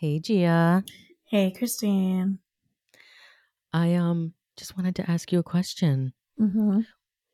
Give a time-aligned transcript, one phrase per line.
[0.00, 0.82] Hey Gia.
[1.26, 2.38] Hey, Christine.
[3.74, 6.14] I um just wanted to ask you a question.
[6.40, 6.80] Mm-hmm.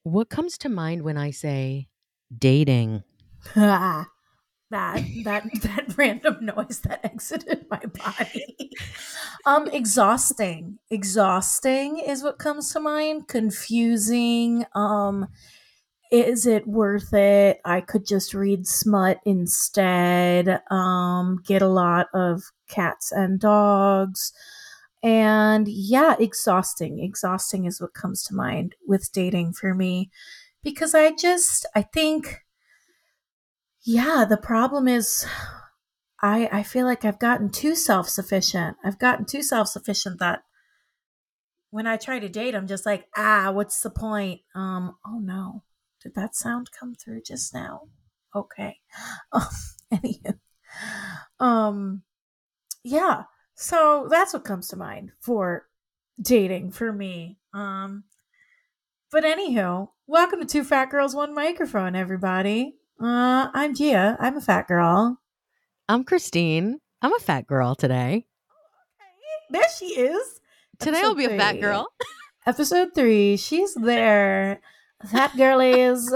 [0.03, 1.87] What comes to mind when I say
[2.37, 3.05] dating?
[3.55, 4.07] that
[4.71, 5.05] that
[5.63, 8.73] that random noise that exited my body.
[9.47, 10.81] um, exhausting.
[10.91, 13.29] Exhausting is what comes to mind.
[13.29, 14.67] Confusing.
[14.75, 15.29] Um,
[16.11, 17.61] is it worth it?
[17.65, 20.61] I could just read smut instead.
[20.71, 24.33] Um, get a lot of cats and dogs.
[25.03, 27.01] And yeah, exhausting.
[27.01, 30.11] Exhausting is what comes to mind with dating for me.
[30.63, 32.41] Because I just, I think,
[33.85, 35.27] yeah, the problem is
[36.21, 38.77] I, I feel like I've gotten too self sufficient.
[38.85, 40.43] I've gotten too self sufficient that
[41.71, 44.41] when I try to date, I'm just like, ah, what's the point?
[44.55, 45.63] Um, oh no,
[46.07, 47.89] did that sound come through just now?
[48.35, 48.79] Okay.
[49.33, 49.43] Um,
[49.93, 50.39] anywho,
[51.41, 52.03] um,
[52.85, 53.25] yeah.
[53.55, 55.69] So that's what comes to mind for
[56.21, 57.39] dating for me.
[57.55, 58.05] Um,
[59.11, 62.77] but anywho, welcome to Two Fat Girls One Microphone, everybody.
[63.01, 64.17] Uh, I'm Gia.
[64.19, 65.21] I'm a fat girl.
[65.89, 66.81] I'm Christine.
[67.01, 68.27] I'm a fat girl today.
[69.51, 70.41] There she is.
[70.81, 71.87] Today I'll be a fat girl.
[72.47, 73.37] Episode three.
[73.37, 74.61] She's there.
[75.13, 76.15] That girl is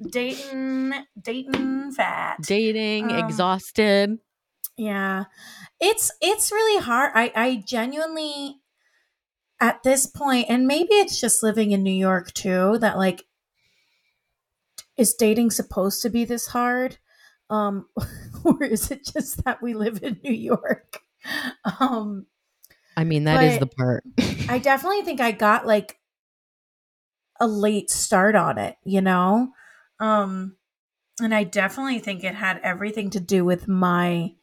[0.00, 2.40] dating, dating fat.
[2.42, 4.18] Dating, Um, exhausted.
[4.76, 5.24] Yeah.
[5.80, 7.12] It's it's really hard.
[7.14, 8.60] I I genuinely
[9.60, 13.24] at this point and maybe it's just living in New York too that like
[14.96, 16.98] is dating supposed to be this hard?
[17.50, 17.86] Um
[18.44, 21.00] or is it just that we live in New York?
[21.80, 22.26] Um
[22.96, 24.04] I mean, that is the part.
[24.48, 25.98] I definitely think I got like
[27.40, 29.50] a late start on it, you know?
[30.00, 30.56] Um
[31.20, 34.34] and I definitely think it had everything to do with my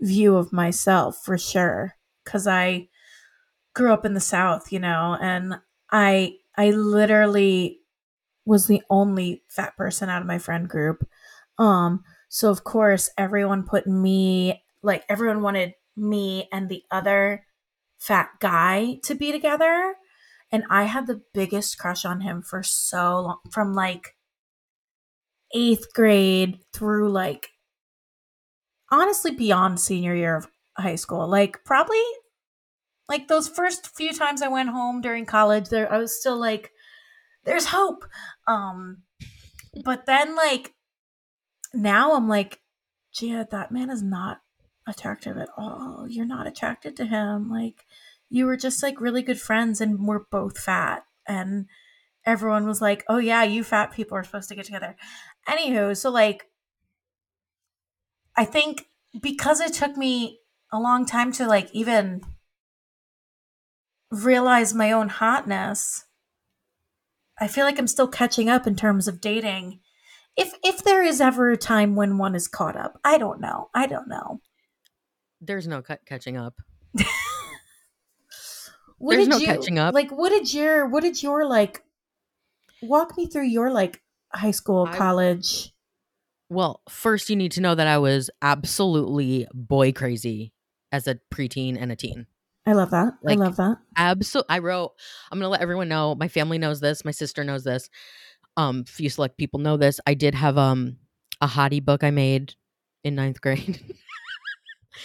[0.00, 1.94] view of myself for sure
[2.26, 2.88] cuz I
[3.74, 5.54] grew up in the south, you know, and
[5.90, 7.80] I I literally
[8.44, 11.08] was the only fat person out of my friend group.
[11.58, 17.44] Um so of course everyone put me like everyone wanted me and the other
[17.98, 19.96] fat guy to be together
[20.52, 24.14] and I had the biggest crush on him for so long from like
[25.54, 27.50] 8th grade through like
[28.90, 31.26] honestly beyond senior year of high school.
[31.28, 32.02] Like probably
[33.08, 36.70] like those first few times I went home during college there I was still like
[37.44, 38.04] there's hope.
[38.46, 39.02] Um
[39.84, 40.74] but then like
[41.74, 42.60] now I'm like
[43.12, 44.40] Gia that man is not
[44.86, 46.06] attractive at all.
[46.08, 47.50] You're not attracted to him.
[47.50, 47.84] Like
[48.28, 51.66] you were just like really good friends and we're both fat and
[52.24, 54.96] everyone was like, "Oh yeah, you fat people are supposed to get together."
[55.48, 56.46] Anywho, so like
[58.36, 58.86] I think
[59.20, 60.40] because it took me
[60.72, 62.22] a long time to like even
[64.10, 66.04] realize my own hotness,
[67.40, 69.80] I feel like I'm still catching up in terms of dating.
[70.36, 73.70] If if there is ever a time when one is caught up, I don't know.
[73.74, 74.40] I don't know.
[75.40, 76.54] There's no cut catching up.
[78.98, 79.94] What There's did no you catching up.
[79.94, 80.10] like?
[80.10, 81.82] What did your what did your like?
[82.82, 84.02] Walk me through your like
[84.32, 85.72] high school, I- college.
[86.48, 90.52] Well, first you need to know that I was absolutely boy crazy
[90.92, 92.26] as a preteen and a teen.
[92.64, 93.14] I love that.
[93.22, 93.78] Like- I love that.
[93.96, 94.54] Absolutely.
[94.54, 94.92] I wrote,
[95.30, 96.14] I'm going to let everyone know.
[96.14, 97.04] My family knows this.
[97.04, 97.90] My sister knows this.
[98.56, 99.98] Um, few select people know this.
[100.06, 100.98] I did have um
[101.40, 102.54] a hottie book I made
[103.04, 103.82] in ninth grade.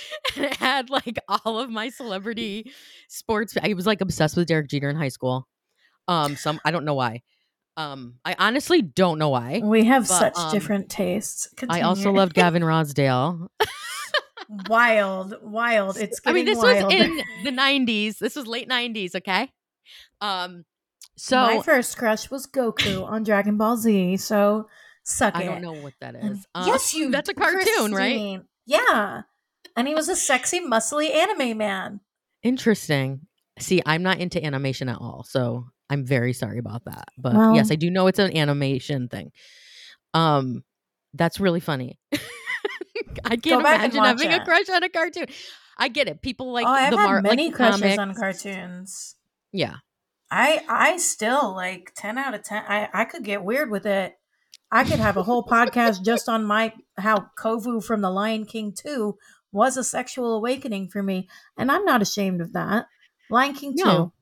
[0.36, 2.72] and it had like all of my celebrity
[3.08, 3.58] sports.
[3.62, 5.48] I was like obsessed with Derek Jeter in high school.
[6.08, 7.22] Um, some I don't know why.
[7.78, 9.62] Um, I honestly don't know why.
[9.64, 11.48] We have but, such um, different tastes.
[11.70, 13.48] I also loved Gavin Rossdale.
[14.68, 15.98] wild, wild.
[15.98, 16.86] It's I mean, this wild.
[16.86, 18.18] was in the 90s.
[18.18, 19.52] This was late 90s, okay?
[20.20, 20.66] Um,
[21.16, 24.18] so my first crush was Goku on Dragon Ball Z.
[24.18, 24.68] So
[25.04, 25.40] suck it.
[25.40, 25.46] I it.
[25.46, 26.46] don't know what that is.
[26.54, 27.12] Um, yes, you.
[27.12, 28.42] That's a cartoon, right?
[28.66, 29.22] Yeah,
[29.76, 32.02] and he was a sexy, muscly anime man.
[32.44, 33.22] Interesting.
[33.60, 37.06] See, I'm not into animation at all, so I'm very sorry about that.
[37.18, 39.32] But Well- yes, I do know it's an animation thing.
[40.14, 40.64] Um,
[41.14, 42.00] that's really funny.
[43.26, 45.26] I can't imagine having a crush on a cartoon.
[45.78, 46.22] I get it.
[46.22, 47.98] People like oh, I've the had mar- many like crushes comics.
[47.98, 49.16] on cartoons.
[49.52, 49.76] Yeah,
[50.30, 52.64] I I still like ten out of ten.
[52.68, 54.14] I I could get weird with it.
[54.72, 58.74] I could have a whole podcast just on my how Kovu from The Lion King
[58.78, 59.18] two
[59.52, 61.28] was a sexual awakening for me,
[61.58, 62.88] and I'm not ashamed of that.
[63.30, 63.74] Lion King.
[63.76, 64.14] No.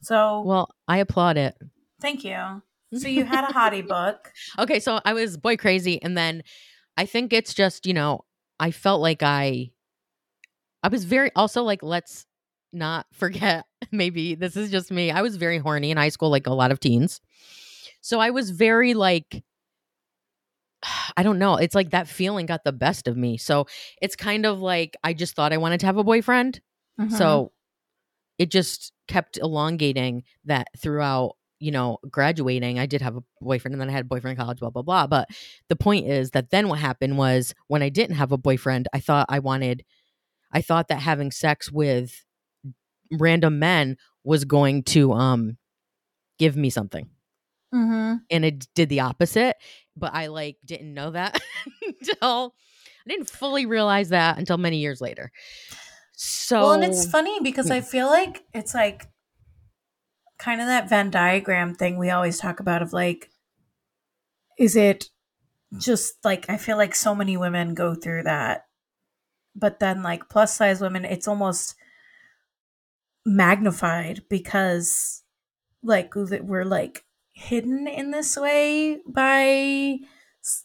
[0.00, 1.56] So well, I applaud it.
[2.00, 2.62] thank you.
[2.96, 4.30] So you had a hottie book.
[4.56, 6.44] Okay, so I was boy crazy, and then
[6.96, 8.24] I think it's just you know
[8.60, 9.72] I felt like I
[10.84, 12.24] I was very also like let's
[12.72, 15.10] not forget maybe this is just me.
[15.10, 17.20] I was very horny in high school like a lot of teens.
[18.00, 19.42] So I was very like
[21.16, 21.56] I don't know.
[21.56, 23.36] It's like that feeling got the best of me.
[23.38, 23.66] So
[24.02, 26.60] it's kind of like I just thought I wanted to have a boyfriend.
[27.00, 27.12] Mhm.
[27.12, 27.52] So
[28.38, 32.78] it just kept elongating that throughout, you know, graduating.
[32.78, 34.82] I did have a boyfriend and then I had a boyfriend in college, blah, blah,
[34.82, 35.06] blah.
[35.06, 35.28] But
[35.68, 39.00] the point is that then what happened was when I didn't have a boyfriend, I
[39.00, 39.84] thought I wanted,
[40.52, 42.24] I thought that having sex with
[43.12, 45.58] random men was going to um
[46.38, 47.08] give me something
[47.72, 48.20] Mhm.
[48.30, 49.56] and it did the opposite
[49.96, 51.40] but i like didn't know that
[51.86, 52.54] until
[53.06, 55.30] i didn't fully realize that until many years later
[56.16, 57.72] so Well, and it's funny because Mm.
[57.72, 59.08] I feel like it's like
[60.38, 63.30] kind of that Venn diagram thing we always talk about of like,
[64.58, 65.06] is it
[65.78, 68.66] just like, I feel like so many women go through that.
[69.56, 71.76] But then, like, plus size women, it's almost
[73.24, 75.22] magnified because,
[75.82, 77.03] like, we're like
[77.34, 79.98] hidden in this way by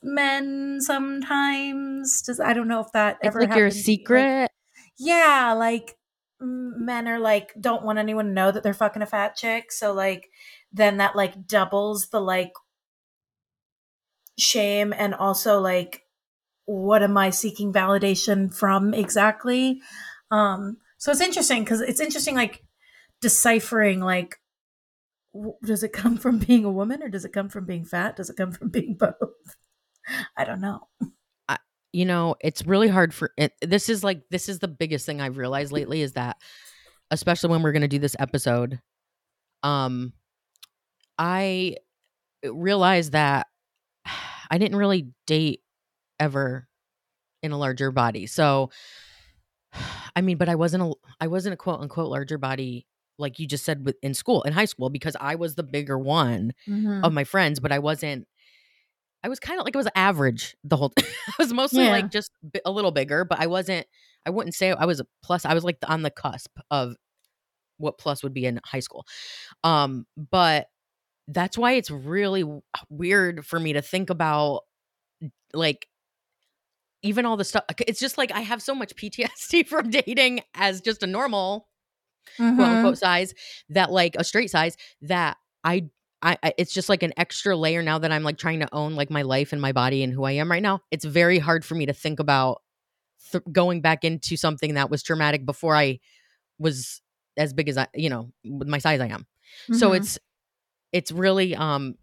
[0.01, 2.21] men sometimes.
[2.21, 4.51] Does I don't know if that it's ever like your you, like- secret
[4.98, 5.95] yeah, like
[6.42, 9.94] men are like don't want anyone to know that they're fucking a fat chick, so
[9.94, 10.30] like
[10.71, 12.51] then that like doubles the like
[14.38, 16.04] shame and also like
[16.65, 19.81] what am I seeking validation from exactly?
[20.31, 22.63] Um so it's interesting cuz it's interesting like
[23.22, 24.38] deciphering like
[25.64, 28.16] does it come from being a woman or does it come from being fat?
[28.16, 29.14] Does it come from being both?
[30.38, 30.88] I don't know.
[31.92, 35.22] you know it's really hard for it this is like this is the biggest thing
[35.22, 36.38] i've realized lately is that
[37.12, 38.80] especially when we're going to do this episode
[39.64, 40.14] um
[41.18, 41.75] i
[42.44, 43.48] realized that
[44.52, 45.62] i didn't really date
[46.20, 46.68] ever
[47.42, 48.70] in a larger body so
[50.16, 52.86] i mean but i wasn't a i wasn't a quote unquote larger body
[53.19, 55.98] like you just said with in school in high school because i was the bigger
[56.00, 57.04] one Mhm.
[57.04, 58.27] of my friends but i wasn't
[59.24, 61.92] i was kind of like i was average the whole i was mostly Yeah.
[61.92, 62.31] like just
[62.66, 63.86] a little bigger but i wasn't
[64.25, 66.95] i wouldn't say i was a plus i was like on the cusp of
[67.77, 69.06] what plus would be in high school
[69.63, 70.68] um but
[71.27, 72.44] that's why it's really
[72.89, 74.62] weird for me to think about
[75.54, 75.88] like
[77.01, 80.81] even all the stuff it's just like i have so much ptsd from dating as
[80.81, 81.69] just a normal
[82.38, 82.76] quote Mhm.
[82.78, 83.34] unquote size
[83.70, 85.90] that like a straight size that I,
[86.22, 88.96] I I it's just like an extra layer now that I'm like trying to own
[88.96, 90.81] like my life and my body and who I am right now.
[90.92, 92.62] It's very hard for me to think about
[93.31, 96.00] th- going back into something that was traumatic before I
[96.60, 97.02] was
[97.38, 99.25] as big as I you know with my size I am.
[99.72, 99.98] So Mhm.
[99.98, 100.20] it's
[100.92, 101.96] it's really um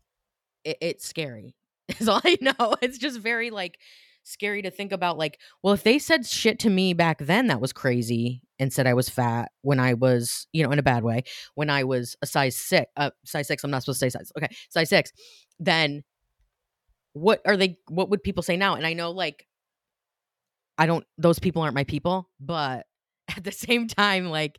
[0.65, 1.55] it, it's scary.
[2.01, 2.75] Is all I know.
[2.83, 3.79] It's just very like
[4.25, 7.61] scary to think about like well if they said shit to me back then that
[7.61, 11.05] was crazy and said I was fat when I was you know in a bad
[11.05, 11.25] way
[11.55, 14.33] when I was a size 6 uh size 6 I'm not supposed to say size
[14.37, 15.13] okay size 6
[15.59, 16.05] then
[17.13, 19.47] what are they what would people say now and I know like
[20.79, 22.87] I don't those people aren't my people but
[23.37, 24.59] at the same time like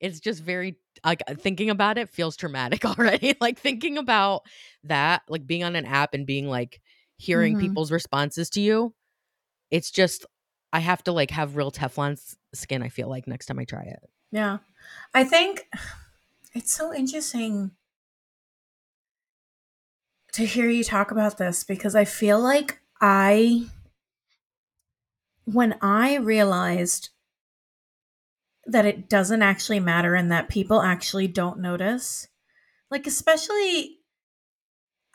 [0.00, 4.42] it's just very like thinking about it feels traumatic already like thinking about
[4.84, 6.80] that like being on an app and being like
[7.16, 7.60] hearing Mhm.
[7.60, 8.94] people's responses to you
[9.70, 10.26] it's just
[10.74, 12.20] i have to like have real teflon
[12.52, 14.58] skin i feel like next time i try it Yeah.
[15.14, 15.68] I think
[16.54, 17.70] it's so interesting
[20.32, 23.66] to hear you talk about this because I feel like I,
[25.44, 27.10] when I realized
[28.66, 32.26] that it doesn't actually matter and that people actually don't notice,
[32.90, 34.00] like, especially,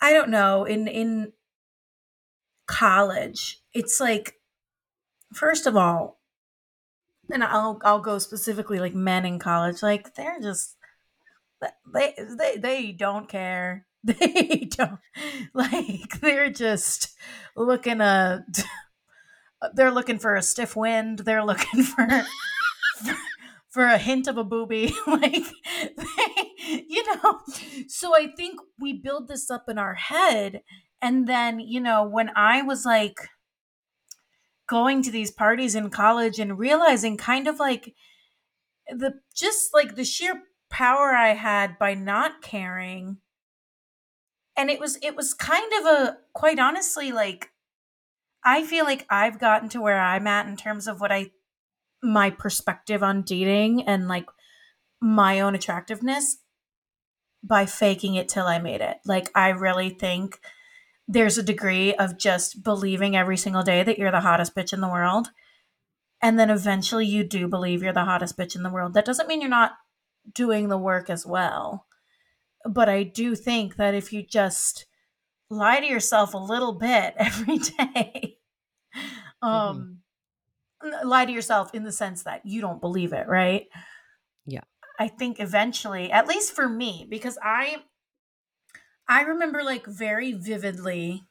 [0.01, 1.33] I don't know, in, in
[2.67, 4.38] college, it's like,
[5.33, 6.19] first of all,
[7.31, 10.75] and I'll I'll go specifically like men in college, like they're just
[11.93, 13.85] they they they don't care.
[14.01, 14.97] They don't
[15.53, 17.13] like they're just
[17.57, 18.45] looking a
[19.73, 21.19] they're looking for a stiff wind.
[21.19, 22.07] They're looking for
[23.03, 23.13] for,
[23.69, 25.45] for a hint of a booby like
[25.97, 27.39] they, you know
[27.87, 30.61] so i think we build this up in our head
[31.01, 33.29] and then you know when i was like
[34.69, 37.95] going to these parties in college and realizing kind of like
[38.87, 43.17] the just like the sheer power I had by not caring.
[44.55, 47.49] And it was it was kind of a quite honestly like
[48.43, 51.31] I feel like I've gotten to where I'm at in terms of what I
[52.01, 54.27] my perspective on dating and like
[55.01, 56.37] my own attractiveness
[57.43, 58.97] by faking it till I made it.
[59.05, 60.39] Like I really think
[61.11, 64.79] there's a degree of just believing every single day that you're the hottest bitch in
[64.79, 65.29] the world
[66.21, 68.93] and then eventually you do believe you're the hottest bitch in the world.
[68.93, 69.73] That doesn't mean you're not
[70.33, 71.85] doing the work as well.
[72.65, 74.85] But I do think that if you just
[75.49, 78.37] lie to yourself a little bit every day,
[79.41, 79.99] um,
[80.83, 81.07] mm-hmm.
[81.07, 83.67] lie to yourself in the sense that you don't believe it, right?
[84.45, 84.63] Yeah.
[84.99, 87.77] I think eventually, at least for me, because I
[89.09, 91.23] I remember like very vividly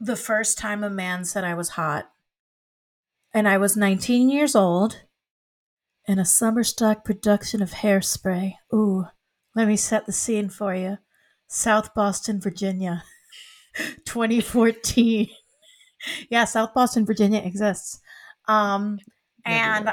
[0.00, 2.10] the first time a man said I was hot
[3.32, 5.02] and I was 19 years old
[6.06, 8.54] in a summer stock production of Hairspray.
[8.74, 9.06] Ooh,
[9.54, 10.98] let me set the scene for you.
[11.46, 13.04] South Boston, Virginia,
[14.04, 15.28] 2014.
[16.30, 18.00] yeah, South Boston, Virginia exists.
[18.48, 18.98] Um,
[19.44, 19.88] and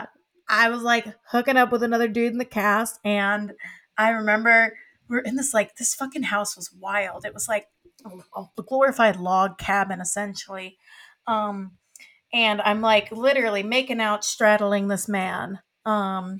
[0.49, 3.53] I was like hooking up with another dude in the cast, and
[3.97, 4.73] I remember
[5.09, 7.25] we're in this like this fucking house was wild.
[7.25, 7.67] It was like
[8.05, 10.77] a glorified log cabin essentially.
[11.27, 11.73] Um,
[12.33, 15.59] and I'm like literally making out straddling this man.
[15.85, 16.39] Um,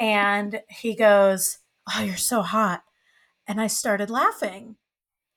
[0.00, 1.58] and he goes,
[1.94, 2.82] "Oh, you're so hot."
[3.46, 4.76] And I started laughing.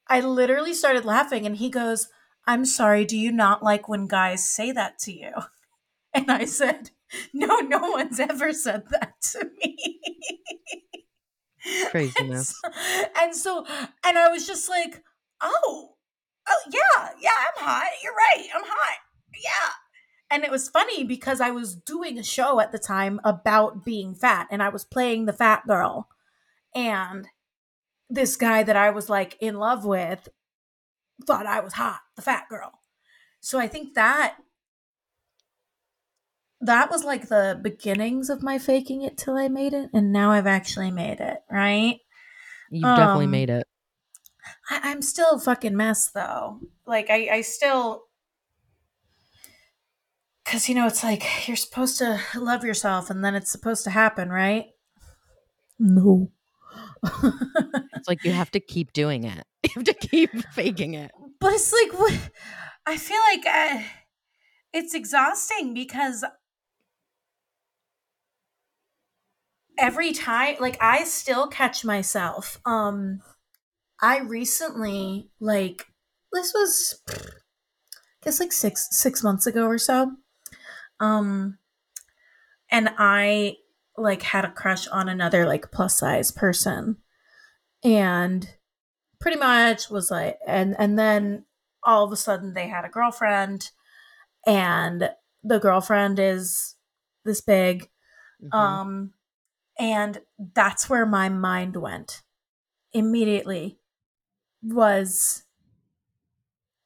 [0.08, 2.10] I literally started laughing and he goes,
[2.48, 5.32] "I'm sorry, do you not like when guys say that to you?"
[6.14, 6.92] And I said,
[7.34, 10.00] "No, no one's ever said that to me."
[11.90, 12.54] Craziness.
[13.20, 13.66] And so,
[14.06, 15.04] and I was just like,
[15.42, 15.96] "Oh,
[16.48, 17.88] oh yeah, yeah, I'm hot.
[18.04, 18.48] You're right.
[18.56, 18.98] I'm hot
[19.44, 19.72] yeah.
[20.32, 24.14] And it was funny because I was doing a show at the time about being
[24.14, 26.08] fat and I was playing the fat girl.
[26.76, 27.28] And
[28.10, 30.30] this guy that I was like in love with
[31.26, 32.74] thought I was hot, the fat girl.
[33.40, 34.36] So I think that
[36.62, 40.32] that was like the beginnings of my faking it till I made it, and now
[40.32, 41.98] I've actually made it, right?
[42.70, 43.68] You've um, definitely made it.
[44.70, 46.60] I, am still a fucking mess though.
[46.86, 48.04] Like I, I still
[50.50, 53.92] because, you know, it's like you're supposed to love yourself and then it's supposed to
[53.92, 54.66] happen, right?
[55.78, 56.32] No.
[57.04, 59.46] it's like you have to keep doing it.
[59.64, 61.12] You have to keep faking it.
[61.40, 62.18] But it's like, what?
[62.88, 63.84] I feel like uh,
[64.74, 66.24] it's exhausting because
[69.80, 72.60] every time, like, I still catch myself.
[72.66, 73.22] Um,
[74.02, 75.86] I recently, like,
[76.32, 77.14] this was, I
[78.24, 80.12] guess, like six six months ago or so.
[81.00, 81.58] Um,
[82.72, 83.58] and I
[83.98, 86.98] like had a crush on another like plus size person,
[87.84, 88.48] and
[89.20, 91.46] pretty much was like, and and then
[91.84, 93.72] all of a sudden they had a girlfriend,
[94.46, 95.10] and
[95.44, 96.76] the girlfriend is
[97.26, 97.90] this big,
[98.44, 98.58] mm-hmm.
[98.58, 99.14] um,
[99.80, 100.20] and
[100.54, 102.22] that's where my mind went
[102.92, 103.80] immediately
[104.62, 105.44] was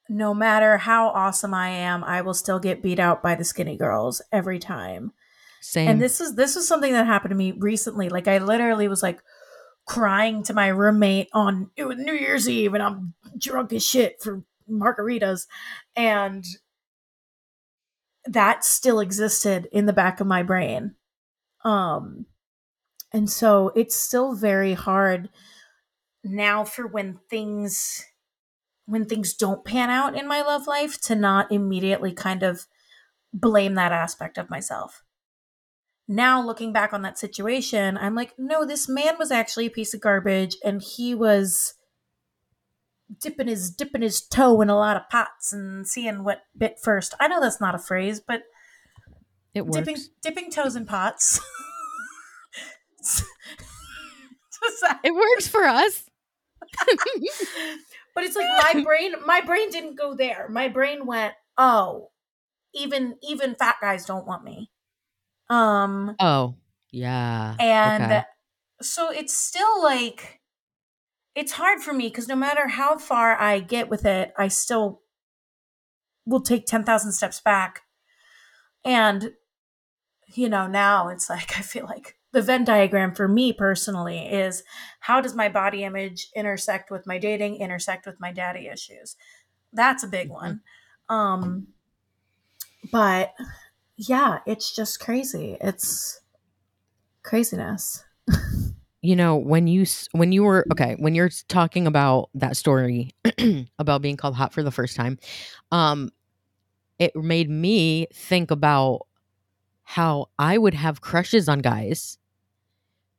[0.08, 3.76] no matter how awesome I am, I will still get beat out by the skinny
[3.76, 5.12] girls every time.
[5.62, 5.90] Same.
[5.90, 8.10] And this is this is something that happened to me recently.
[8.10, 9.22] Like I literally was like
[9.86, 14.22] crying to my roommate on it was New Year's Eve and I'm drunk as shit
[14.22, 15.48] for margaritas
[15.96, 16.46] and
[18.26, 20.96] that still existed in the back of my brain.
[21.64, 22.28] Um
[23.14, 25.30] and so it's still very hard
[26.24, 28.06] now for when things
[28.86, 32.66] when things don't pan out in my love life to not immediately kind of
[33.34, 35.04] blame that aspect of myself.
[36.06, 39.94] Now, looking back on that situation, I'm like, no, this man was actually a piece
[39.94, 41.76] of garbage and he was
[43.22, 47.14] dipping his dipping his toe in a lot of pots and seeing what bit first.
[47.22, 48.42] I know that's not a phrase, but
[49.54, 49.78] it works.
[49.78, 51.40] Dipping, dipping toes in pots.
[55.04, 56.10] it works for us.
[58.16, 60.48] But it's like my brain my brain didn't go there.
[60.50, 62.12] My brain went, "Oh,
[62.74, 64.72] even even fat guys don't want me."
[65.50, 66.56] Um Oh,
[66.92, 67.56] yeah.
[67.60, 68.24] And okay.
[68.82, 70.42] so it's still like
[71.36, 75.02] it's hard for me cuz no matter how far I get with it, I still
[76.26, 77.82] will take 10,000 steps back.
[78.86, 79.34] And
[80.28, 84.64] you know, now it's like I feel like the Venn diagram for me personally is
[85.00, 89.16] how does my body image intersect with my dating, intersect with my daddy issues?
[89.72, 90.62] That's a big one.
[91.10, 91.68] Um,
[92.92, 93.34] but
[93.96, 95.58] yeah, it's just crazy.
[95.62, 96.22] It's
[97.22, 98.04] craziness.
[99.02, 103.12] you know, when you when you were okay, when you're talking about that story
[103.80, 105.20] about being called hot for the first time,
[105.72, 106.10] um,
[106.98, 109.02] it made me think about
[109.84, 112.18] how I would have crushes on guys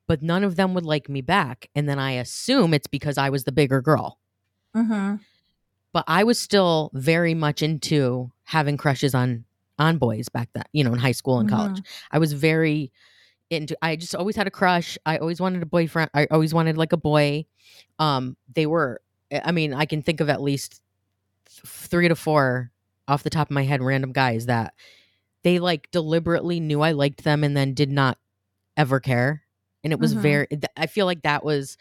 [0.06, 1.68] but none of them would like me back.
[1.74, 4.18] And then I assume it's because I was the bigger girl.
[4.76, 5.16] Mm-hmm.
[5.92, 9.44] But I was still very much into having crushes on
[9.78, 11.78] on boys back then, you know, in high school and college.
[11.78, 11.86] Mhm.
[12.12, 12.92] I was very
[13.50, 14.98] into I just always had a crush.
[15.06, 16.10] I always wanted a boyfriend.
[16.14, 17.46] I always wanted like a boy.
[17.98, 19.00] Um they were
[19.44, 20.80] I mean, I can think of at least
[21.48, 22.70] 3 to 4
[23.08, 24.74] off the top of my head random guys that
[25.42, 28.18] they like deliberately knew I liked them and then did not
[28.76, 29.43] ever care.
[29.84, 30.20] And it was Mhm.
[30.20, 31.76] very I feel like that was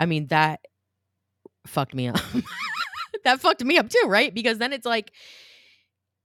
[0.00, 0.60] I mean, that
[1.66, 2.20] fucked me up.
[3.24, 4.32] that fucked me up too, right?
[4.32, 5.12] Because then it's like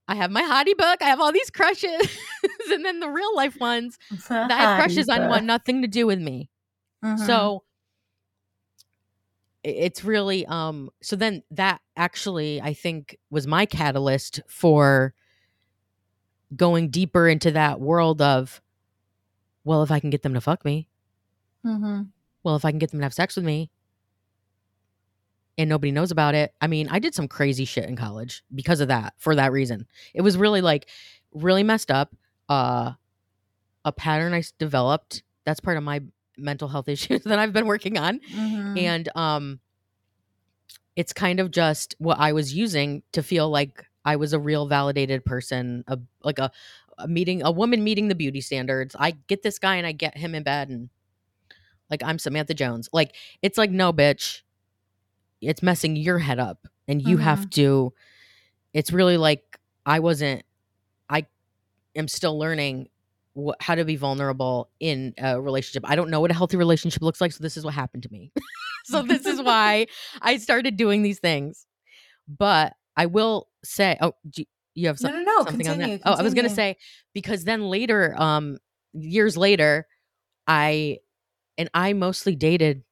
[0.07, 2.07] I have my hottie book, I have all these crushes,
[2.71, 3.97] and then the real life ones
[4.49, 6.49] that have crushes on want nothing to do with me.
[7.03, 7.17] Mhm.
[7.25, 7.63] So
[9.63, 15.13] it's really um so then that actually I think was my catalyst for
[16.55, 18.61] going deeper into that world of
[19.63, 20.87] well, if I can get them to fuck me,
[21.65, 22.09] Mhm.
[22.43, 23.69] well, if I can get them to have sex with me
[25.57, 26.53] and nobody knows about it.
[26.61, 29.87] I mean, I did some crazy shit in college because of that, for that reason.
[30.13, 30.89] It was really like
[31.33, 32.15] really messed up.
[32.49, 32.93] Uh
[33.85, 35.23] a pattern I developed.
[35.45, 36.01] That's part of my
[36.37, 38.19] mental health issues that I've been working on.
[38.19, 38.79] Mhm.
[38.79, 39.59] And um
[40.95, 44.67] it's kind of just what I was using to feel like I was a real
[44.67, 46.51] validated person, a like a,
[47.03, 48.95] a meeting a woman meeting the beauty standards.
[48.97, 50.89] I get this guy and I get him in bed and
[51.89, 52.89] like I'm Samantha Jones.
[52.91, 54.41] Like it's like no bitch.
[55.41, 57.49] It's messing your head up and you have mm-hmm.
[57.49, 57.93] to
[58.73, 60.43] it's really like I wasn't
[61.09, 61.27] I
[61.95, 62.89] am still learning
[63.37, 65.89] wh- how to be vulnerable in a relationship.
[65.89, 68.11] I don't know what a healthy relationship looks like, so this is what happened to
[68.11, 68.31] me.
[68.85, 69.87] so this is why
[70.21, 71.65] I started doing these things.
[72.27, 74.43] But I will say, oh, do
[74.75, 75.37] you- have no, some, no, no.
[75.45, 76.09] something on continue, that?
[76.09, 76.77] Oh, I was gonna say
[77.13, 78.57] because then later, um,
[78.93, 79.87] years later,
[80.47, 80.99] I
[81.57, 82.83] and I mostly dated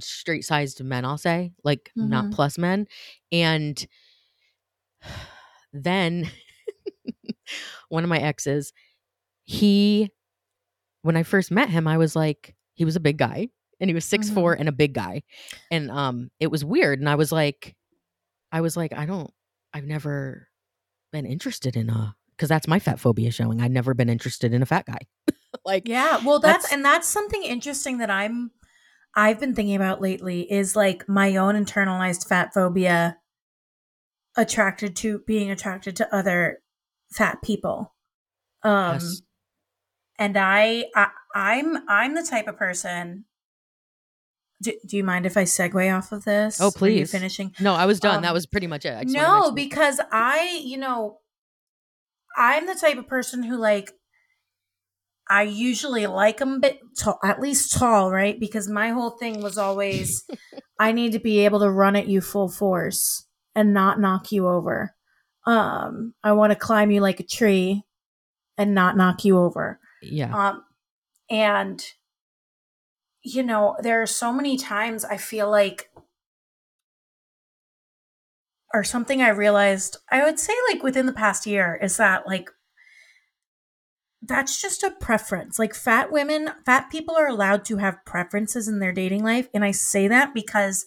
[0.00, 1.04] straight sized men.
[1.04, 2.32] I'll say like not Mhm.
[2.34, 2.86] plus men,
[3.32, 3.86] and
[5.72, 6.30] then
[7.88, 8.72] one of my exes,
[9.44, 10.10] he
[11.02, 13.48] when I first met him, I was like, he was a big guy
[13.80, 15.22] and he was six four and a big guy.
[15.70, 16.98] And um it was weird.
[16.98, 17.74] And I was like,
[18.52, 19.30] I was like, I don't
[19.72, 20.47] I've never
[21.12, 23.60] been interested in a because that's my fat phobia showing.
[23.60, 24.98] I've never been interested in a fat guy.
[25.64, 28.50] like Yeah, well that's, That's- and that's something interesting that I'm
[29.16, 33.16] I've been thinking about lately is like my own internalized fat phobia
[34.36, 36.58] attracted to being attracted to other
[37.12, 37.94] fat people.
[38.62, 39.22] Um Yes.
[40.18, 43.24] and I, I I'm I'm the type of person
[44.62, 46.60] do, do you mind if I segue off of this?
[46.60, 47.10] Oh, please.
[47.12, 47.54] finishing?
[47.60, 48.22] No, I was done.
[48.22, 48.96] that Um, was pretty much it.
[48.96, 51.18] I just wanted to No, because I, you know,
[52.36, 53.92] I'm the type of person who like
[55.30, 58.38] I usually like them bit tall, at least tall, right?
[58.40, 60.24] Because my whole thing was always
[60.80, 64.48] I need to be able to run at you full force and not knock you
[64.48, 64.94] over.
[65.46, 67.82] Um, I want to climb you like a tree
[68.56, 69.78] and not knock you over.
[70.02, 70.48] yeah.
[70.50, 70.62] Um,
[71.30, 71.84] and
[73.34, 75.90] you know, there are so many times I feel like,
[78.72, 82.50] or something I realized, I would say like within the past year is that like,
[84.22, 85.58] that's just a preference.
[85.58, 89.48] Like fat women, fat people are allowed to have preferences in their dating life.
[89.54, 90.86] And I say that because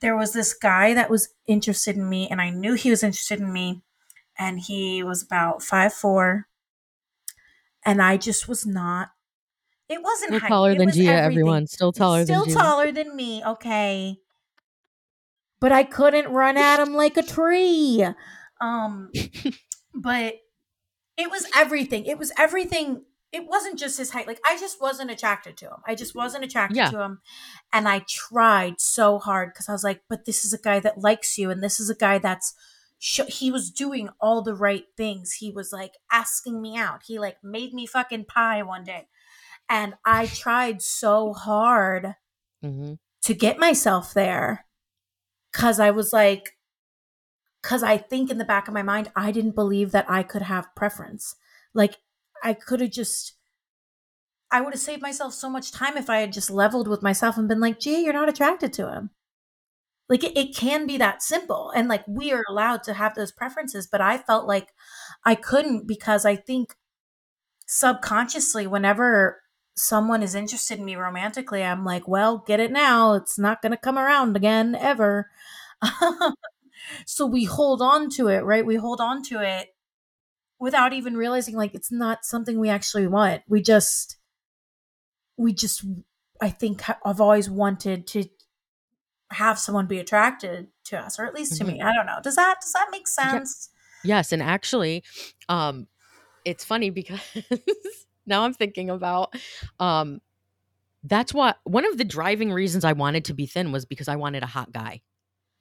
[0.00, 3.40] there was this guy that was interested in me and I knew he was interested
[3.40, 3.82] in me.
[4.38, 6.48] And he was about five four,
[7.84, 9.10] And I just was not
[9.88, 11.24] it wasn't Still height, taller it than was Gia, everything.
[11.24, 11.66] everyone.
[11.66, 12.58] Still taller Still than Gia.
[12.58, 14.16] taller than me, okay.
[15.60, 18.04] But I couldn't run at him like a tree.
[18.60, 19.10] Um
[19.94, 20.34] but
[21.16, 22.06] it was everything.
[22.06, 23.04] It was everything.
[23.32, 24.26] It wasn't just his height.
[24.26, 25.76] Like I just wasn't attracted to him.
[25.86, 26.90] I just wasn't attracted Yeah.
[26.90, 27.20] to him.
[27.72, 30.98] And I tried so hard cuz I was like, but this is a guy that
[30.98, 32.54] likes you and this is a guy that's
[32.98, 35.34] sh- he was doing all the right things.
[35.34, 37.02] He was like asking me out.
[37.06, 39.08] He like made me fucking pie one day.
[39.68, 42.14] And I tried so hard
[42.62, 44.66] hmm to get myself there
[45.52, 46.56] because I was like,
[47.62, 50.42] because I think in the back of my mind, I didn't believe that I could
[50.42, 51.36] have preference.
[51.74, 51.98] Like,
[52.42, 53.34] I could have just,
[54.50, 57.36] I would have saved myself so much time if I had just leveled with myself
[57.38, 59.10] and been like, gee, you're not attracted to him.
[60.08, 61.70] Like, it, it can be that simple.
[61.74, 64.68] And like, we are allowed to have those preferences, but I felt like
[65.24, 66.74] I couldn't because I think
[67.66, 69.41] subconsciously, whenever
[69.74, 73.14] someone is interested in me romantically, I'm like, well, get it now.
[73.14, 75.30] It's not going to come around again ever.
[77.06, 78.64] so we hold on to it, right?
[78.66, 79.68] We hold on to it
[80.58, 83.42] without even realizing like it's not something we actually want.
[83.48, 84.16] We just,
[85.36, 85.84] we just,
[86.40, 88.24] I think I've always wanted to
[89.32, 91.80] have someone be attracted to us, or at least to me.
[91.80, 92.18] I don't know.
[92.22, 93.70] Does that does that make sense?
[94.04, 95.04] Yes, and actually,
[95.48, 95.86] um,
[96.44, 97.20] it's funny because
[98.26, 99.34] now I'm thinking about
[99.80, 100.20] um
[101.04, 104.16] that's why one of the driving reasons I wanted to be thin was because I
[104.16, 105.02] wanted a hot guy.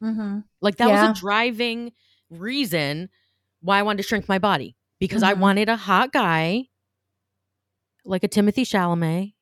[0.04, 0.40] Mm-hmm.
[0.62, 1.10] Like that Yeah.
[1.10, 1.92] was a driving
[2.30, 3.10] reason
[3.62, 5.40] why I wanted to shrink my body because I Mhm.
[5.40, 6.68] wanted a hot guy
[8.06, 9.34] like a Timothée Chalamet,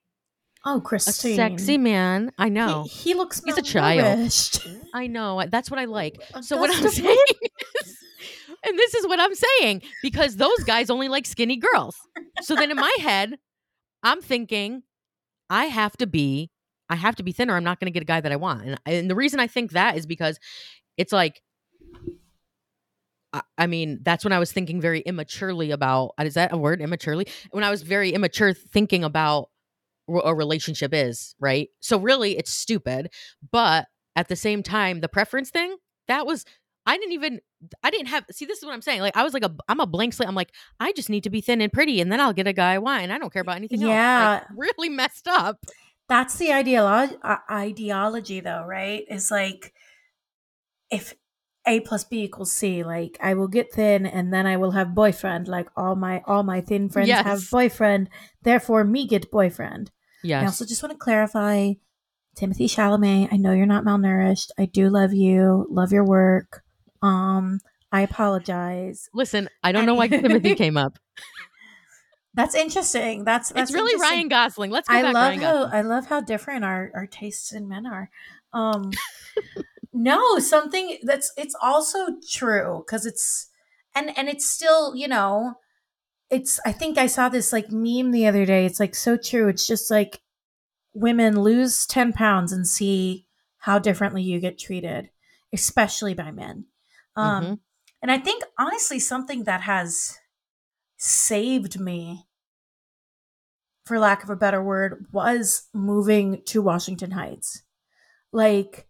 [0.65, 2.31] Oh, Christine, a sexy man.
[2.37, 2.85] I know.
[2.89, 4.33] He, looks He's a child.
[4.93, 5.43] I know.
[5.47, 6.21] That's what I like.
[6.41, 7.17] So what I'm saying
[7.85, 7.97] is,
[8.65, 11.95] and this is what I'm saying because those guys only like skinny girls.
[12.41, 13.37] So then in my head,
[14.03, 14.83] I'm thinking
[15.49, 16.51] I have to be
[16.89, 17.55] I have to be thinner.
[17.55, 18.63] I'm not going to get a guy that I want.
[18.65, 20.39] And, and the reason I think that is because
[20.97, 21.41] it's like
[23.33, 26.57] I, I mean, that's when I was thinking very immaturely about uh, is that a
[26.57, 27.27] word immaturely?
[27.51, 29.49] When I was very immature thinking about
[30.07, 31.69] what a relationship is, right?
[31.79, 33.11] So really it's stupid,
[33.51, 35.75] but at the same time the preference thing,
[36.07, 36.45] that was
[36.89, 37.39] I didn't even
[37.83, 39.01] I didn't have see this is what I'm saying.
[39.01, 40.27] Like I was like a I'm a blank slate.
[40.27, 42.53] I'm like I just need to be thin and pretty and then I'll get a
[42.53, 43.89] guy I want and I don't care about anything else.
[43.89, 44.41] Yeah.
[44.41, 45.63] Like, really messed up.
[46.07, 49.05] That's the ideolo- uh, ideology, though, right?
[49.07, 49.71] Is like
[50.89, 51.13] if
[51.67, 54.95] A plus B equals C, like I will get thin and then I will have
[54.95, 55.47] boyfriend.
[55.47, 58.09] Like all my all my thin friends have boyfriend,
[58.41, 59.91] therefore me get boyfriend.
[60.23, 60.41] Yeah.
[60.41, 61.73] I also just want to clarify,
[62.35, 63.31] Timothée Chalamet.
[63.31, 64.49] I know you're not malnourished.
[64.57, 65.67] I do love you.
[65.69, 66.63] Love your work.
[67.01, 67.59] Um,
[67.91, 69.09] I apologize.
[69.13, 70.99] Listen, I don't know why Timothée came up.
[72.33, 73.25] That's interesting.
[73.25, 73.99] That's that's it's really.
[73.99, 74.71] Ryan Gosling.
[74.71, 77.67] Let's go I back love Ryan how I love how different our our tastes in
[77.67, 78.09] men are.
[78.53, 78.91] Um,
[79.93, 83.49] no, something that's it's also true because it's
[83.95, 85.55] and and it's still you know
[86.29, 88.65] it's I think I saw this like meme the other day.
[88.65, 89.47] It's like so true.
[89.47, 90.21] It's just like
[90.93, 93.25] women lose ten pounds and see
[93.57, 95.09] how differently you get treated,
[95.51, 96.65] especially by men.
[97.19, 97.59] Um, Mhm.
[98.01, 100.17] and I think honestly something that has
[100.97, 102.27] saved me
[103.85, 107.63] for lack of a better word, was moving to Washington Heights.
[108.31, 108.87] Like,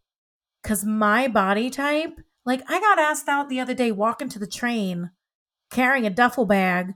[0.61, 4.47] because my body type, like, I got asked out the other day walking to the
[4.47, 5.11] train,
[5.71, 6.95] carrying a duffel bag,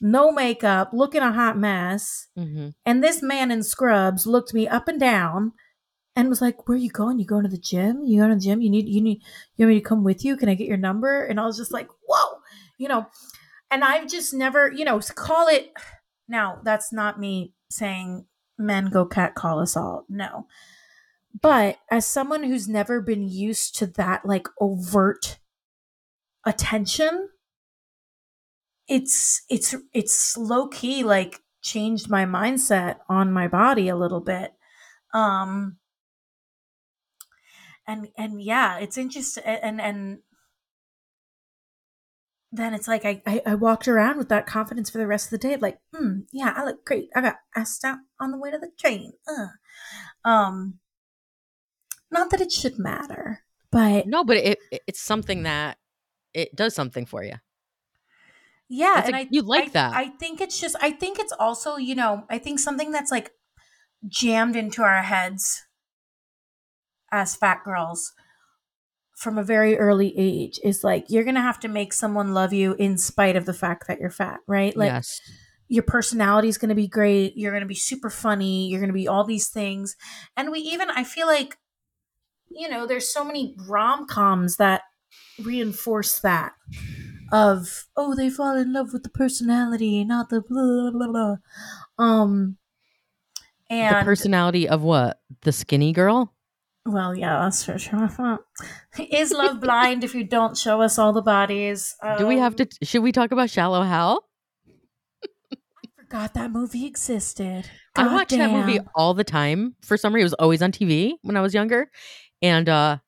[0.00, 2.26] no makeup, looking a hot mess.
[2.36, 2.74] Mhm.
[2.84, 5.52] And this man in scrubs looked me up and down
[6.16, 7.18] and was like, Where are you going?
[7.18, 8.04] You going to the gym?
[8.04, 8.60] You going to the gym?
[8.60, 9.22] You need, you need,
[9.56, 10.36] you want me to come with you?
[10.36, 11.24] Can I get your number?
[11.24, 12.38] And I was just like, Whoa,
[12.78, 13.06] you know,
[13.70, 15.72] and I've just never, you know, call it.
[16.28, 18.26] Now, that's not me saying
[18.58, 20.06] men go cat call assault.
[20.08, 20.46] No.
[21.40, 25.38] But as someone who's never been used to that like overt
[26.46, 27.30] attention,
[28.86, 34.52] it's it's it's low key like changed my mindset on my body a little bit.
[35.12, 35.78] Um
[37.86, 40.18] and and yeah, it's interesting and and
[42.52, 45.30] then it's like I, I I walked around with that confidence for the rest of
[45.30, 45.56] the day.
[45.56, 47.08] Like, hmm, yeah, I look great.
[47.14, 49.12] I got asked out on the way to the train.
[49.28, 49.48] Ugh.
[50.24, 50.78] Um,
[52.10, 53.40] not that it should matter,
[53.72, 55.78] but No, but it, it- it's something that
[56.32, 57.34] it does something for you.
[58.68, 59.94] yeah, It's and like- I you like I- that.
[59.96, 63.32] I think it's just I think it's also you know I think something that's like
[64.06, 65.63] jammed into our heads
[67.14, 68.12] as fat girls
[69.14, 72.74] from a very early age is like you're gonna have to make someone love you
[72.74, 74.76] in spite of the fact that you're fat, right?
[74.76, 75.20] Like yes.
[75.68, 77.36] your personality is to be great.
[77.36, 78.68] You're to be super funny.
[78.68, 79.96] You're to be all these things.
[80.36, 81.56] And we even, I feel like,
[82.50, 84.82] you know, there's so many rom coms that
[85.42, 86.52] reinforce that
[87.32, 91.36] of, oh, they fall in love with the personality, not the blah, blah, blah, blah.
[92.04, 92.56] Um,
[93.70, 95.20] and, the personality of what?
[95.42, 96.34] The skinny girl?
[96.86, 98.38] Well, yeah, that's for sure.
[98.98, 101.94] is love blind if you don't show us all the bodies?
[102.18, 104.24] Do we have Um, to should we talk about Shallow Hal?
[105.52, 105.56] I
[105.96, 107.68] forgot that movie existed.
[107.96, 109.76] I watched that movie all the time.
[109.82, 111.90] For some reason it was always on TV when I was younger.
[112.42, 112.98] And uh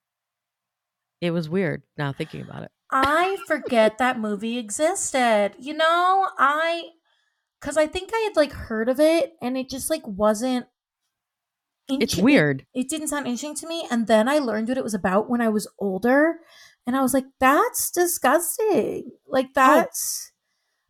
[1.20, 2.70] it was weird now thinking about it.
[2.90, 5.52] I forget that movie existed.
[5.58, 6.84] You know, I
[7.60, 10.66] because I think I had like heard of it and it just like wasn't.
[11.88, 12.66] It's weird.
[12.74, 15.30] It, it didn't sound interesting to me, and then I learned what it was about
[15.30, 16.38] when I was older,
[16.86, 20.32] and I was like, "That's disgusting." Like that's.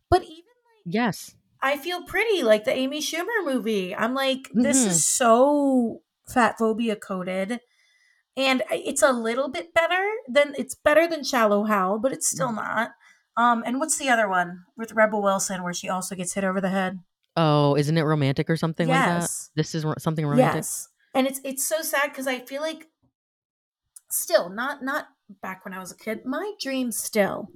[0.09, 1.35] But even like Yes.
[1.61, 3.95] I feel pretty like the Amy Schumer movie.
[3.95, 4.87] I'm like, this Mhm.
[4.87, 7.59] is so fat phobia coded.
[8.37, 12.51] And it's a little bit better than it's better than Shallow Hal, but it's still
[12.51, 12.91] not.
[13.35, 16.61] Um, and what's the other one with Rebel Wilson where she also gets hit over
[16.61, 16.99] the head?
[17.37, 19.29] Oh, isn't it romantic or something like that?
[19.55, 20.55] This is ro- something romantic.
[20.55, 20.89] Yes.
[21.13, 22.87] And it's it's so sad because I feel like
[24.09, 25.05] still not not
[25.41, 26.25] back when I was a kid.
[26.25, 27.49] My dream still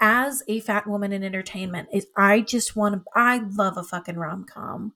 [0.00, 4.16] as a fat woman in entertainment is I just want to I love a fucking
[4.16, 4.94] rom-com.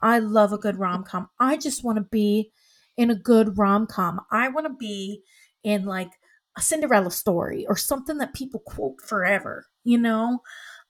[0.00, 1.28] I love a good rom-com.
[1.38, 2.52] I just want to be
[2.96, 4.20] in a good rom-com.
[4.30, 5.22] I want to be
[5.62, 6.12] in like
[6.56, 10.40] a Cinderella story or something that people quote forever, you know?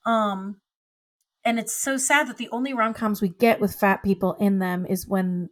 [0.05, 0.61] Um
[1.45, 4.85] and it's so sad that the only rom-coms we get with fat people in them
[4.85, 5.49] is when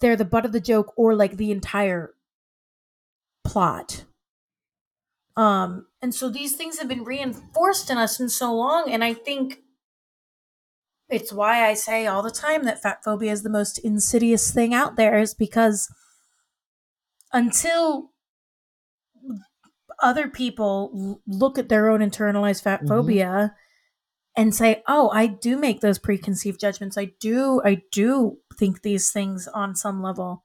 [0.00, 2.14] they're the butt of the joke or like the entire
[3.44, 4.04] plot.
[5.36, 9.14] Um, and so these things have been reinforced in us in so long, and I
[9.14, 9.60] think
[11.08, 14.74] it's why I say all the time that fat phobia is the most insidious thing
[14.74, 15.88] out there, is because
[17.32, 18.10] until
[20.02, 22.88] other people look at their own internalized fat mm-hmm.
[24.36, 26.98] And say, "Oh, I do make those preconceived judgments.
[26.98, 30.44] I do I do think these things on some level."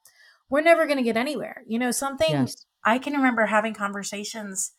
[0.50, 1.64] We're never going to get anywhere.
[1.66, 2.66] You know, something yes.
[2.86, 4.72] I can remember having conversations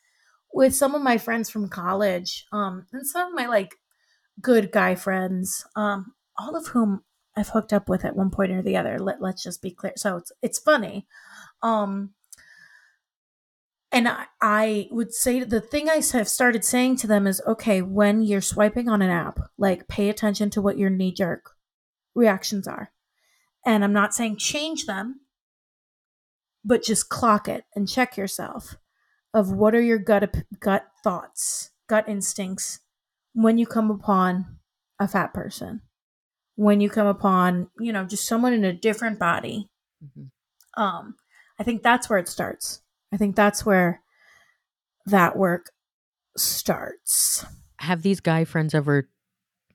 [0.52, 3.76] with some of my friends from college, um, and some of my like
[4.40, 7.02] good guy friends, um, all of whom
[7.36, 8.98] I've hooked up with at one point or the other.
[8.98, 9.94] Let, let's just be clear.
[9.96, 11.06] So it's it's funny.
[11.62, 12.10] Um,
[13.92, 17.82] and I, I would say the thing I have started saying to them is okay,
[17.82, 21.50] when you're swiping on an app, like pay attention to what your knee jerk
[22.14, 22.90] reactions are.
[23.66, 25.20] And I'm not saying change them,
[26.64, 28.76] but just clock it and check yourself
[29.34, 32.80] of what are your gut gut thoughts, gut instincts
[33.34, 34.58] when you come upon
[34.98, 35.82] a fat person,
[36.56, 39.68] when you come upon, you know, just someone in a different body.
[40.02, 40.82] Mm-hmm.
[40.82, 41.16] Um,
[41.58, 42.80] I think that's where it starts.
[43.12, 44.02] I think that's where
[45.06, 45.70] that work
[46.36, 47.44] starts.
[47.78, 49.08] Have these guy friends ever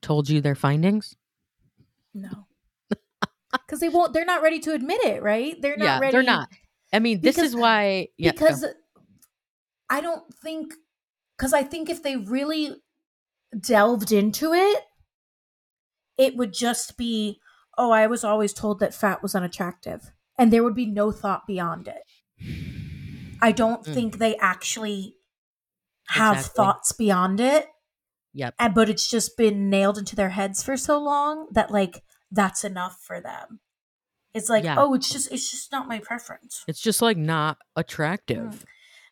[0.00, 1.16] told you their findings?
[2.14, 2.46] No.
[3.66, 5.56] Because they won't, they're not ready to admit it, right?
[5.60, 6.12] They're not yeah, ready.
[6.12, 6.50] They're not.
[6.92, 8.08] I mean, this because, is why.
[8.18, 8.72] Yeah, because go.
[9.88, 10.74] I don't think,
[11.36, 12.76] because I think if they really
[13.58, 14.82] delved into it,
[16.18, 17.40] it would just be,
[17.78, 20.12] oh, I was always told that fat was unattractive.
[20.38, 22.02] And there would be no thought beyond it.
[23.40, 23.94] I don't mm.
[23.94, 25.16] think they actually
[26.08, 26.56] have exactly.
[26.56, 27.66] thoughts beyond it.
[28.34, 28.54] Yep.
[28.58, 32.64] And, but it's just been nailed into their heads for so long that like that's
[32.64, 33.60] enough for them.
[34.34, 34.76] It's like, yeah.
[34.78, 36.64] oh, it's just it's just not my preference.
[36.68, 38.38] It's just like not attractive.
[38.38, 38.64] Mm.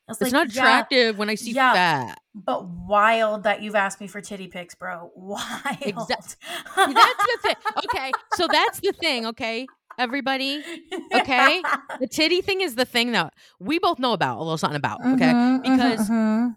[0.08, 2.20] It's like, not attractive yeah, when I see yeah, fat.
[2.32, 5.10] But wild that you've asked me for titty pics, bro.
[5.16, 5.42] Wild.
[5.80, 6.36] Exactly.
[6.76, 7.54] that's the thing.
[7.78, 9.26] Okay, so that's the thing.
[9.26, 9.66] Okay,
[9.98, 10.62] everybody.
[11.14, 11.62] Okay,
[11.98, 15.00] the titty thing is the thing that we both know about a little something about.
[15.00, 16.48] Okay, mm-hmm, because mm-hmm.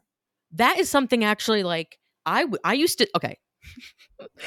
[0.54, 3.08] that is something actually like I I used to.
[3.15, 3.38] Okay,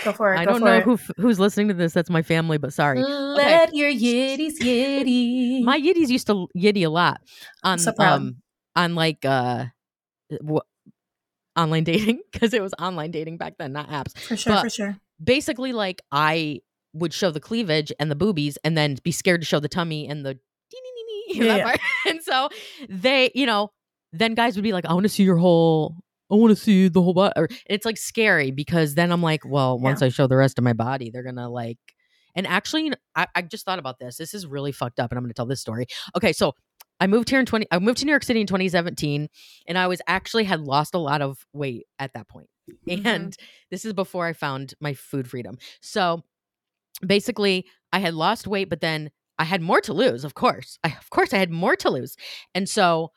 [0.04, 0.38] Go for it.
[0.38, 0.82] I don't know it.
[0.82, 1.92] who who's listening to this.
[1.92, 3.02] That's my family, but sorry.
[3.02, 3.76] Let okay.
[3.76, 5.62] your yiddies yiddy.
[5.64, 7.20] My yiddies used to yiddy a lot
[7.62, 8.36] on so um
[8.76, 9.66] on like uh
[10.30, 10.60] w-
[11.56, 14.18] online dating because it was online dating back then, not apps.
[14.18, 14.96] For sure, but for sure.
[15.22, 16.60] Basically, like I
[16.92, 20.08] would show the cleavage and the boobies, and then be scared to show the tummy
[20.08, 20.38] and the
[21.28, 21.76] yeah.
[22.08, 22.48] and so
[22.88, 23.70] they, you know,
[24.12, 25.96] then guys would be like, "I want to see your whole
[26.32, 27.34] I want to see the whole body.
[27.66, 30.06] It's like scary because then I'm like, well, once yeah.
[30.06, 31.78] I show the rest of my body, they're gonna like.
[32.34, 34.16] And actually, I, I just thought about this.
[34.16, 35.86] This is really fucked up, and I'm gonna tell this story.
[36.16, 36.54] Okay, so
[37.00, 37.66] I moved here in 20.
[37.70, 39.28] I moved to New York City in 2017,
[39.66, 42.48] and I was actually had lost a lot of weight at that point.
[42.88, 43.06] Mm-hmm.
[43.06, 43.36] And
[43.70, 45.58] this is before I found my food freedom.
[45.82, 46.22] So
[47.06, 50.24] basically, I had lost weight, but then I had more to lose.
[50.24, 52.16] Of course, I, of course, I had more to lose,
[52.54, 53.10] and so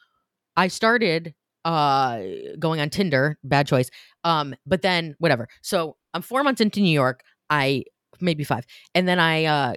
[0.55, 1.33] I started
[1.65, 2.21] uh
[2.59, 3.89] going on Tinder, bad choice.
[4.23, 5.47] Um, but then whatever.
[5.61, 7.21] So I'm four months into New York.
[7.49, 7.83] I
[8.21, 8.65] maybe five.
[8.93, 9.73] And then I uh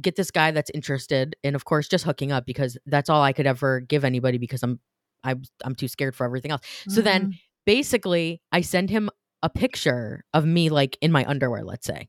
[0.00, 3.32] get this guy that's interested and of course just hooking up because that's all I
[3.32, 4.80] could ever give anybody because I'm
[5.22, 6.60] I'm I'm too scared for everything else.
[6.60, 6.90] Mm-hmm.
[6.92, 7.30] So then mm-hmm.
[7.64, 9.10] basically I send him
[9.42, 12.08] a picture of me like in my underwear, let's say.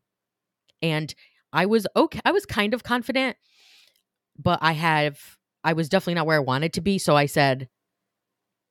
[0.82, 1.14] And
[1.54, 2.20] I was okay.
[2.26, 3.38] I was kind of confident,
[4.38, 6.98] but I have I was definitely not where I wanted to be.
[6.98, 7.70] So I said,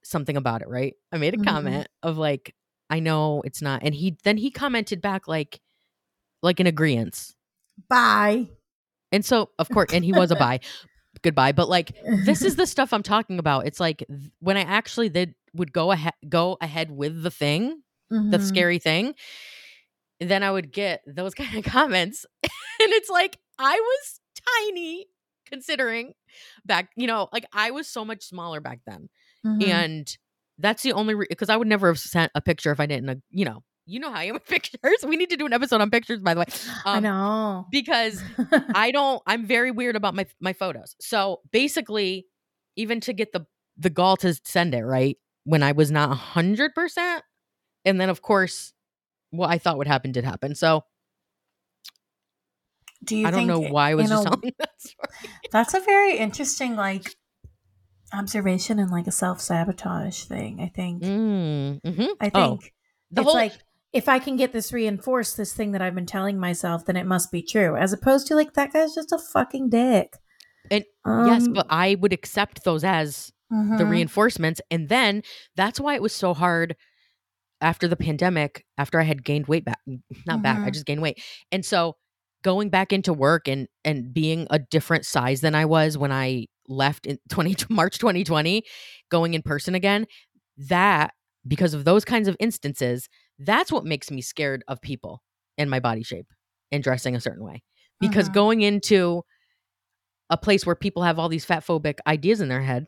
[0.06, 0.94] something about it, right?
[1.12, 1.48] I made a mm-hmm.
[1.48, 2.54] comment of like,
[2.90, 3.82] I know it's not.
[3.82, 5.60] And he then he commented back like
[6.42, 7.32] like an agreement.
[7.88, 8.50] Bye.
[9.10, 10.60] And so of course, and he was a bye.
[11.22, 11.52] Goodbye.
[11.52, 11.92] But like
[12.24, 13.66] this is the stuff I'm talking about.
[13.66, 14.04] It's like
[14.40, 18.30] when I actually did would go ahead go ahead with the thing, mm-hmm.
[18.30, 19.14] the scary thing,
[20.20, 22.26] then I would get those kind of comments.
[22.42, 24.20] and it's like I was
[24.72, 25.06] tiny
[25.46, 26.14] considering
[26.64, 29.08] back, you know, like I was so much smaller back then.
[29.46, 29.70] Mm-hmm.
[29.70, 30.18] And
[30.58, 33.08] that's the only because re- I would never have sent a picture if I didn't,
[33.08, 35.04] uh, you know, you know how I am with pictures.
[35.06, 36.46] We need to do an episode on pictures, by the way.
[36.84, 38.22] Um, I know because
[38.74, 39.22] I don't.
[39.26, 40.96] I'm very weird about my my photos.
[41.00, 42.26] So basically,
[42.76, 43.46] even to get the
[43.76, 47.24] the gall to send it right when I was not hundred percent,
[47.84, 48.72] And then of course,
[49.36, 50.54] what I thought would happen did happen.
[50.54, 50.84] So
[53.04, 55.08] Do you I don't know why I was just a- telling that story.
[55.52, 57.14] That's a very interesting like
[58.12, 60.60] observation and like a self sabotage thing.
[60.60, 61.02] I think.
[61.02, 62.08] Mm, mhm.
[62.20, 62.72] I Oh, think
[63.10, 63.52] the it's whole like
[63.92, 67.06] if I can get this reinforced, this thing that I've been telling myself, then it
[67.06, 67.76] must be true.
[67.76, 70.14] As opposed to like that guy's just a fucking dick.
[70.70, 73.90] And- yes, Um, but I would accept those as the mhm.
[73.90, 74.60] reinforcements.
[74.70, 75.22] And then
[75.54, 76.74] that's why it was so hard
[77.60, 79.78] after the pandemic, after I had gained weight back,
[80.26, 80.74] not back, I Mhm.
[80.74, 81.22] just gained weight.
[81.52, 81.96] And so
[82.42, 86.46] going back into work and and being a different size than I was when I
[86.68, 88.64] left in 20 March 2020,
[89.10, 90.06] going in person again,
[90.56, 91.12] that
[91.46, 95.22] because of those kinds of instances, that's what makes me scared of people
[95.58, 96.26] and my body shape
[96.72, 97.62] and dressing a certain way.
[98.00, 98.32] Because Mhm.
[98.32, 99.22] going into
[100.30, 102.86] a place where people have all these fat phobic ideas in their head,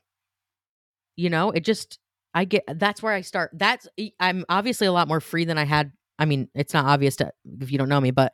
[1.16, 1.98] you know, it just
[2.36, 3.50] I get that's where I start.
[3.54, 3.88] That's
[4.20, 5.90] I'm obviously a lot more free than I had.
[6.18, 8.32] I mean, it's not obvious to if you don't know me, but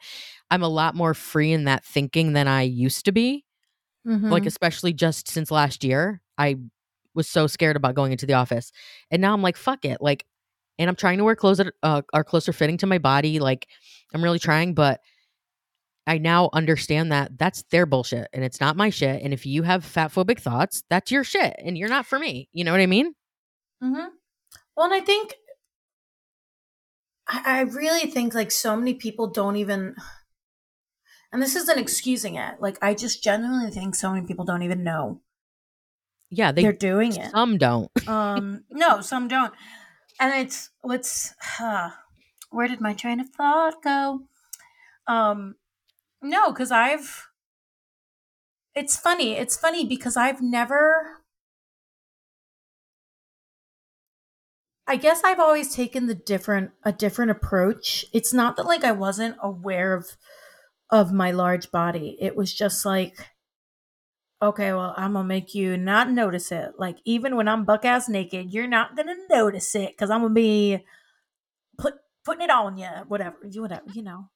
[0.51, 3.45] I'm a lot more free in that thinking than I used to be.
[4.05, 4.47] Like Mhm.
[4.49, 6.57] especially just since last year, I
[7.15, 8.73] was so scared about going into the office,
[9.11, 10.27] and now I'm like, fuck it, like,
[10.79, 13.39] and I'm trying to wear clothes that uh, are closer fitting to my body.
[13.39, 13.69] Like,
[14.13, 15.01] I'm really trying, but
[16.07, 19.23] I now understand that that's their bullshit and it's not my shit.
[19.23, 22.49] And if you have fat phobic thoughts, that's your shit, and you're not for me.
[22.53, 23.15] You know what I mean?
[23.83, 24.09] Mm-hmm.
[24.77, 25.35] Well, and I think
[27.27, 29.97] I, I really think like so many people don't even,
[31.33, 32.61] and this isn't excusing it.
[32.61, 35.21] Like I just genuinely think so many people don't even know
[36.31, 37.31] Yeah, they, are doing it.
[37.31, 37.91] some don't.
[38.09, 39.53] um, no, some don't,
[40.21, 41.35] and it's let's.
[41.61, 41.91] Uh,
[42.51, 44.23] where did my train of thought go?
[45.07, 45.57] Um,
[46.23, 47.29] no, because I've.
[48.75, 49.33] It's funny.
[49.33, 51.22] It's funny because I've never.
[54.93, 58.05] I guess I've always taken the different a different approach.
[58.13, 60.19] It's not that like I wasn't aware of
[60.91, 62.19] of my large body.
[62.21, 63.31] It was just like
[64.43, 66.73] okay, well, I'm going to make you not notice it.
[66.77, 70.21] Like even when I'm buck ass naked, you're not going to notice it cuz I'm
[70.21, 70.85] going to be
[71.79, 74.29] put putting it on you, whatever, you whatever, you know.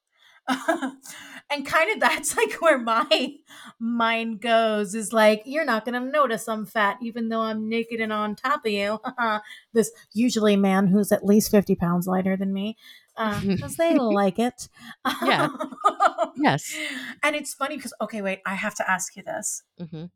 [1.50, 3.34] and kind of that's like where my
[3.78, 8.00] mind goes is like you're not going to notice I'm fat even though I'm naked
[8.00, 9.00] and on top of you.
[9.72, 12.76] this usually man who's at least 50 pounds lighter than me
[13.46, 14.68] because they like it.
[15.24, 15.48] Yeah.
[16.36, 16.76] Yes.
[17.22, 19.62] And it's funny because okay, wait, I have to ask you this.
[19.90, 20.06] hmm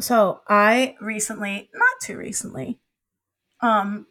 [0.00, 2.78] So I recently, not too recently,
[3.60, 4.06] um,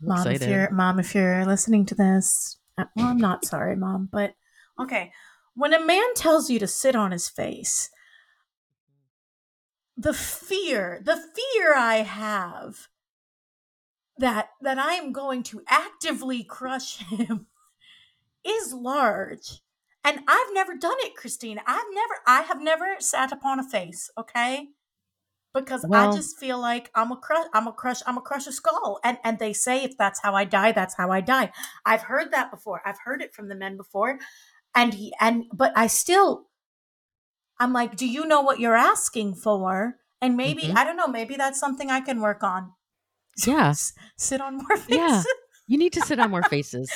[0.00, 4.08] mom, if you're mom, if you're listening to this, uh, well, I'm not sorry, mom,
[4.10, 4.34] but
[4.80, 5.12] okay.
[5.54, 7.90] When a man tells you to sit on his face,
[9.96, 12.88] the fear, the fear I have
[14.18, 17.46] that that I am going to actively crush him
[18.44, 19.60] is large.
[20.02, 21.60] And I've never done it, Christine.
[21.66, 24.68] I've never I have never sat upon a face, okay?
[25.52, 28.46] Because Well- I just feel like I'm a crush I'm a crush I'm a crush
[28.46, 29.00] a skull.
[29.02, 31.52] And and they say if that's how I die, that's how I die.
[31.84, 32.80] I've heard that before.
[32.84, 34.18] I've heard it from the men before.
[34.74, 36.46] And he and but I still
[37.58, 39.96] I'm like, do you know what you're asking for?
[40.22, 40.76] And maybe Mhm.
[40.76, 42.72] I don't know, maybe that's something I can work on.
[43.46, 43.70] Yeah.
[43.70, 44.96] S- sit on more faces.
[44.96, 45.22] Yeah.
[45.66, 46.90] You need to sit on more faces.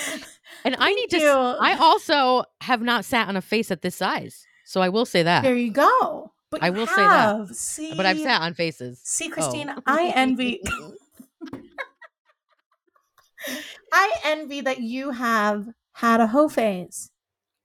[0.64, 1.18] And I need to.
[1.20, 1.30] you.
[1.30, 5.22] I also have not sat on a face at this size, so I will say
[5.22, 5.42] that.
[5.42, 6.32] There you go.
[6.60, 7.48] But I will say that.
[7.54, 9.00] See, But I've sat on faces.
[9.04, 9.30] See, Oh.
[9.34, 10.62] Christine, I envy.
[13.92, 17.10] I envy that you have had a hoe phase.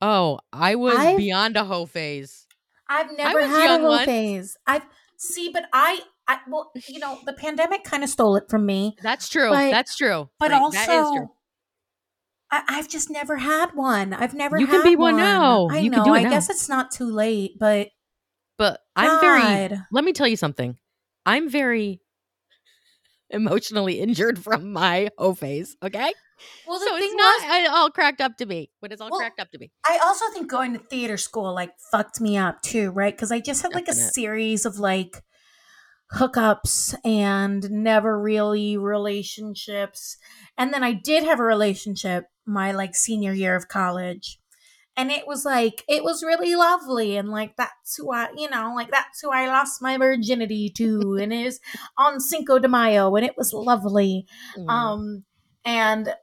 [0.01, 2.45] Oh, I was I've- beyond a hoe phase.
[2.91, 4.05] I've never had a hoe once.
[4.05, 4.57] phase.
[4.65, 4.83] I've
[5.17, 8.95] see, but I, I well, you know, the pandemic kind of stole it from me.
[9.01, 9.49] That's true.
[9.49, 10.29] But- That's true.
[10.39, 10.81] But Right, also,
[11.15, 11.29] true.
[12.51, 14.11] I, I've just never had one.
[14.13, 14.57] I've never.
[14.59, 15.67] You can be one now.
[15.69, 15.97] I You know.
[15.97, 16.29] can do it I now.
[16.31, 17.89] guess it's not too late, but
[18.59, 19.79] But I'm very.
[19.91, 20.77] Let me tell you something.
[21.25, 22.01] I'm very
[23.29, 25.77] emotionally injured from my hoe phase.
[25.81, 26.13] Okay,
[26.67, 29.09] Well, the so thing it's not was, all cracked up to me, but it's all
[29.09, 29.71] Well, cracked up to me.
[29.85, 33.15] I also think going to theater school like fucked me up too, right?
[33.15, 35.23] Because I just had like a series of like
[36.13, 40.17] hookups and never really relationships.
[40.57, 44.38] And then I did have a relationship my like senior year of college.
[44.99, 47.15] And it was like, it was really lovely.
[47.15, 51.17] And like, that's who I, you know, like, that's who I lost my virginity to.
[51.21, 51.61] and it was
[51.97, 53.15] on Cinco de Mayo.
[53.15, 54.25] And it was lovely.
[54.57, 54.69] Mm.
[54.69, 55.23] Um,
[55.63, 56.13] and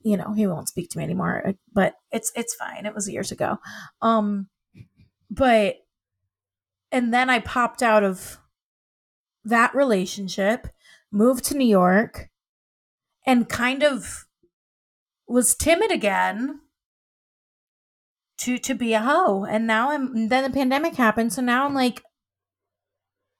[0.00, 2.86] you know, he won't speak to me anymore, uh, but it's it's fine.
[2.86, 3.58] It was years ago.
[4.00, 4.48] Um,
[5.30, 5.76] but
[6.90, 8.38] and then I popped out of
[9.44, 10.68] that relationship
[11.12, 12.30] moved to New York,
[13.26, 14.26] and kind of
[15.26, 16.60] was timid again
[18.42, 19.44] to to be a hoe.
[19.44, 22.02] And now I'm then the pandemic happened, so now I'm like,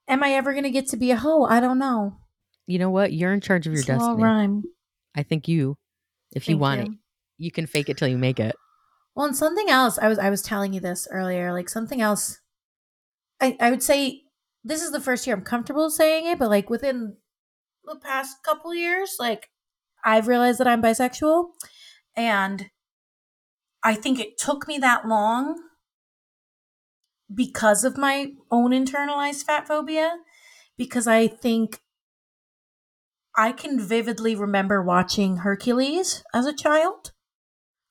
[0.08, 1.44] am I ever gonna get to be a hoe?
[1.44, 2.18] I don't know.
[2.66, 3.12] You know what?
[3.12, 4.22] You're in charge of your It's destiny.
[4.22, 4.62] rhyme.
[5.16, 5.76] I think you,
[6.32, 6.86] if you want you.
[6.92, 6.98] it,
[7.38, 8.54] you can fake it till you make it.
[9.14, 12.38] Well, and something else, I was I was telling you this earlier, like something else
[13.40, 14.22] I, I would say
[14.62, 17.16] this is the first year I'm comfortable saying it, but like within
[17.84, 19.48] the past couple years, like
[20.04, 21.46] I've realized that I'm bisexual.
[22.16, 22.66] And
[23.82, 25.58] I think it took me that long
[27.32, 30.18] because of my own internalized fat phobia.
[30.76, 31.80] Because I think
[33.36, 37.12] I can vividly remember watching Hercules as a child,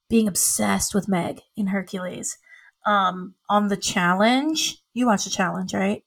[0.09, 2.37] being obsessed with Meg in Hercules.
[2.85, 6.03] Um, on the challenge, you watched the challenge, right?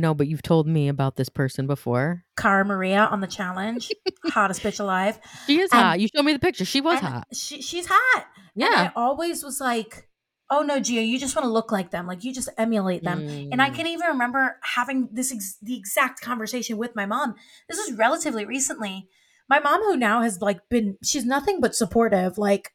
[0.00, 2.24] No, but you've told me about this person before.
[2.36, 3.90] Cara Maria on the challenge,
[4.26, 5.18] hottest bitch alive.
[5.46, 6.00] She is And- hot.
[6.00, 6.64] You showed me the picture.
[6.64, 7.24] She was hot.
[7.32, 8.26] She, she's hot.
[8.36, 8.90] And Yeah.
[8.90, 10.08] I always was like,
[10.50, 12.06] oh no, Gio, you just want to look like them.
[12.06, 13.20] Like you just emulate them.
[13.52, 13.74] And I Mm.
[13.74, 17.34] can even remember having this ex- the exact conversation with my mom.
[17.68, 19.08] This was relatively recently.
[19.48, 22.38] My mom, who now has like been, she's nothing but supportive.
[22.38, 22.72] Like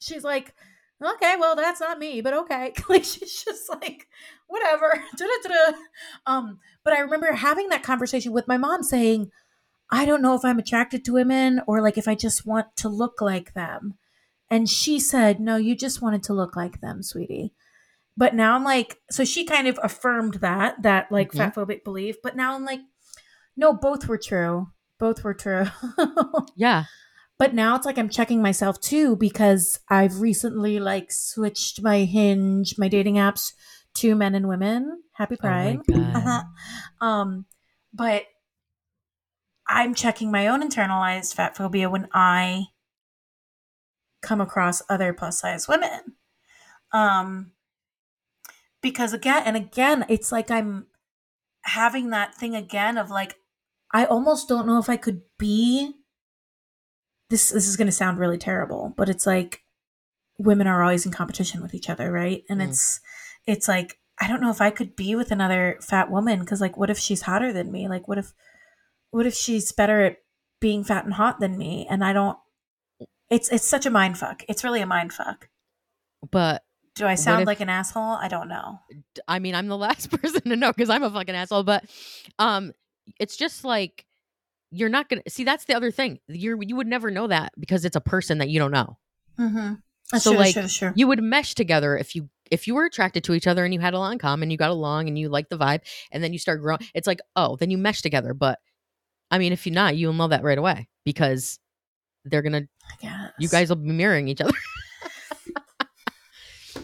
[0.00, 0.54] she's like,
[1.04, 2.72] okay, well that's not me, but okay.
[2.88, 4.06] like she's just like,
[4.46, 5.02] whatever.
[5.16, 5.76] Da-da-da-da.
[6.26, 9.30] Um, but I remember having that conversation with my mom, saying,
[9.90, 12.88] I don't know if I'm attracted to women or like if I just want to
[12.88, 13.94] look like them.
[14.50, 17.52] And she said, No, you just wanted to look like them, sweetie.
[18.16, 21.36] But now I'm like, so she kind of affirmed that, that like Mhm.
[21.38, 22.16] fat phobic belief.
[22.22, 22.80] But now I'm like,
[23.56, 24.68] no, both were true.
[24.98, 25.66] Both were true.
[26.56, 26.84] Yeah.
[27.42, 32.78] But now it's like I'm checking myself too because I've recently like switched my hinge,
[32.78, 33.52] my dating apps
[33.94, 35.02] to men and women.
[35.14, 35.80] Happy Pride.
[35.92, 36.12] Oh.
[36.14, 36.42] Uh-huh.
[37.04, 37.46] Um,
[37.92, 38.26] but
[39.68, 42.66] I'm checking my own internalized fat phobia when I
[44.22, 46.14] come across other plus size women.
[46.92, 47.50] Um,
[48.80, 50.86] because again and again, it's like I'm
[51.62, 53.34] having that thing again of like,
[53.92, 55.94] I almost don't know if I could be.
[57.32, 59.62] This this is going to sound really terrible, but it's like
[60.38, 62.42] women are always in competition with each other, right?
[62.50, 62.68] And Mm.
[62.68, 63.00] it's
[63.46, 66.76] it's like I don't know if I could be with another fat woman because like
[66.76, 67.88] what if she's hotter than me?
[67.88, 68.32] Like what if
[69.10, 70.16] what if she's better at
[70.60, 71.86] being fat and hot than me?
[71.90, 72.36] And I don't.
[73.30, 74.42] It's it's such a mind fuck.
[74.48, 75.48] It's really a mind fuck.
[76.30, 76.62] But
[76.96, 78.02] Do I sound if- like an asshole?
[78.20, 78.78] I don't know.
[79.26, 81.62] I mean, I'm the last person to know because I'm a fucking asshole.
[81.64, 81.84] But
[82.38, 82.72] um,
[83.18, 84.04] it's just like
[84.72, 85.44] you're not gonna see.
[85.44, 86.18] That's the other thing.
[86.26, 88.98] You're you would never know that because it's a person that you don't know.
[89.38, 89.74] Mm-hmm.
[90.18, 90.94] So, true, like, that's true, true.
[90.96, 93.80] You would mesh together if you if you were attracted to each other and you
[93.80, 96.32] had a lot in common, you got along and you liked the vibe, and then
[96.32, 96.80] you start growing.
[96.94, 98.34] It's like oh, then you mesh together.
[98.34, 98.58] But
[99.30, 101.58] I mean, if you're not, you'll know that right away because
[102.24, 102.62] they're gonna.
[103.38, 104.52] You guys will be mirroring each other.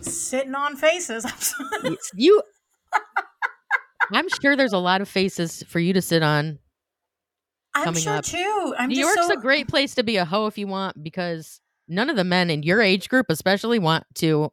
[0.01, 1.26] sitting on faces.
[2.14, 2.43] you.
[4.12, 6.59] I'm sure there's a lot of faces for you to sit on
[7.87, 8.24] I'm sure up.
[8.24, 8.74] too.
[8.79, 11.61] I'm New York's so, a great place to be a hoe if you want because
[11.89, 14.51] none of the men in your age group especially want to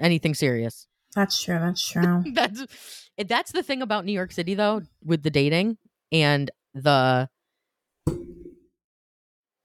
[0.00, 0.86] anything serious.
[1.14, 1.58] That's true.
[1.58, 2.24] That's true.
[2.32, 5.78] that's that's the thing about New York City though with the dating
[6.12, 7.28] and the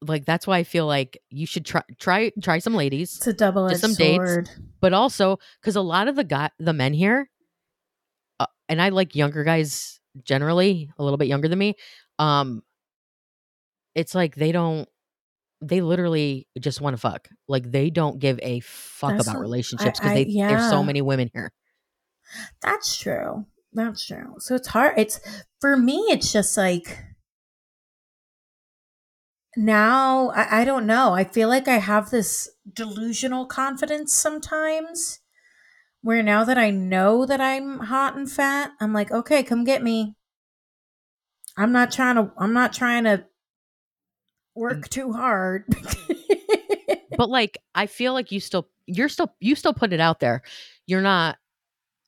[0.02, 3.34] like that's why I feel like you should try try try some ladies It's a
[3.34, 4.50] double some dates.
[4.80, 7.30] but also cuz a lot of the guy the men here
[8.40, 11.76] uh, and I like younger guys generally a little bit younger than me
[12.20, 12.62] um
[13.96, 14.88] it's like they don't
[15.62, 19.42] they literally just want to fuck like they don't give a fuck That's about what-
[19.42, 21.52] relationships I- because I- they there's so many women here
[22.62, 23.46] That's true.
[23.74, 24.36] That's true.
[24.38, 24.94] So it's hard.
[25.00, 25.20] It's
[25.60, 25.98] for me.
[26.10, 27.04] It's just like
[29.58, 30.30] now.
[30.30, 31.14] I, I don't know.
[31.14, 35.20] I feel like I have this delusional confidence sometimes,
[36.02, 39.82] where now that I know that I'm hot and fat, I'm like, okay, come get
[39.84, 40.16] me.
[41.60, 42.32] I'm not trying to.
[42.38, 43.26] I'm not trying to
[44.56, 45.66] work too hard.
[47.18, 50.42] but like I feel like you still you're still you still put it out there
[50.88, 51.38] you're not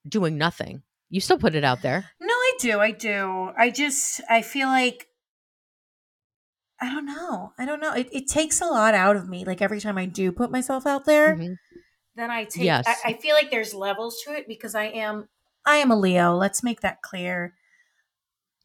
[0.07, 2.79] doing nothing you still put it out there No, I do.
[2.79, 3.51] I do.
[3.57, 5.07] I just I feel like
[6.81, 7.53] I don't know.
[7.59, 7.93] I don't know.
[7.93, 9.45] It it takes a lot out of me.
[9.45, 11.55] Like every time I do put myself out there, Mhm.
[12.15, 12.85] then I take Yes.
[12.87, 15.27] I, I feel like there's levels to it because I am
[15.65, 16.35] I am a Leo.
[16.35, 17.53] Let's make that clear.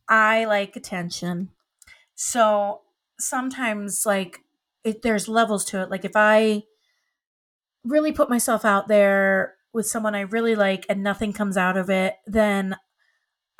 [0.08, 1.50] I like attention.
[2.14, 2.82] So
[3.18, 4.40] sometimes like
[4.84, 5.90] it there's levels to it.
[5.90, 6.62] Like if I
[7.84, 11.90] really put myself out there with someone I really like and nothing comes out of
[11.90, 12.76] it, then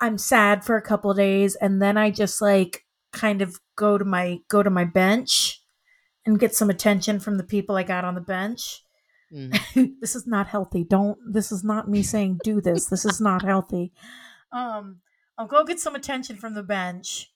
[0.01, 4.05] I'm sad for a couple days and then I just like kind of go to
[4.05, 5.63] my go to my bench
[6.25, 8.83] and get some attention from the people I got on the bench.
[9.33, 9.99] Mm.
[10.01, 10.85] this is not healthy.
[10.85, 12.87] Don't this is not me saying do this.
[12.87, 13.93] This is not healthy.
[14.53, 15.01] Um
[15.39, 17.31] I'll go get some attention from the bench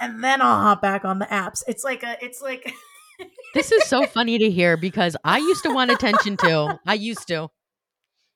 [0.00, 1.62] and then I'll hop back on the apps.
[1.66, 2.72] It's like a it's like
[3.54, 6.68] This is so funny to hear because I used to want attention too.
[6.86, 7.48] I used to.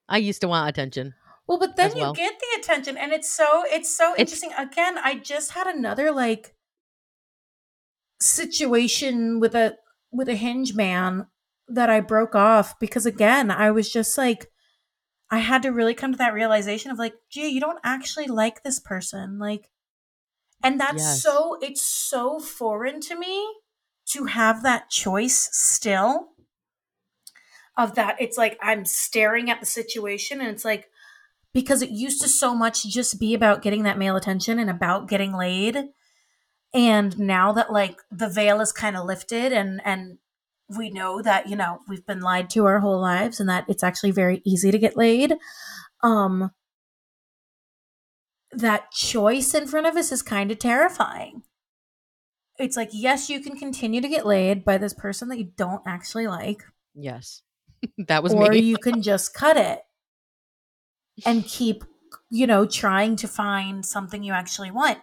[0.09, 1.14] I used to want attention.
[1.47, 4.51] Well, but then as you get the attention and it's so it's so It's- interesting.
[4.59, 6.55] Again, I just had another like
[8.20, 9.76] situation with a
[10.11, 11.26] with a hinge man
[11.68, 14.51] that I broke off because again, I was just like
[15.33, 18.62] I had to really come to that realization of like, gee, you don't actually like
[18.62, 19.39] this person.
[19.39, 19.70] Like
[20.62, 21.22] and that's Yes.
[21.22, 23.55] so it's so foreign to me
[24.11, 26.28] to have that choice still
[27.76, 30.91] of that it's like I'm staring at the situation and it's like
[31.55, 35.09] because it used to so much just be about getting that male attention and about
[35.09, 35.78] getting laid
[36.74, 40.18] and now that like the veil is kind of lifted and and
[40.68, 43.82] we know that you know we've been lied to our whole lives and that it's
[43.82, 45.34] actually very easy to get laid
[46.02, 46.50] um
[48.52, 51.42] that choice in front of us is kind of terrifying
[52.58, 55.82] it's like yes you can continue to get laid by this person that you don't
[55.86, 56.62] actually like
[56.94, 57.42] Yes.
[58.06, 58.58] that was or me.
[58.60, 59.80] you can just cut it
[61.24, 61.84] and keep
[62.30, 64.98] you know trying to find something you actually want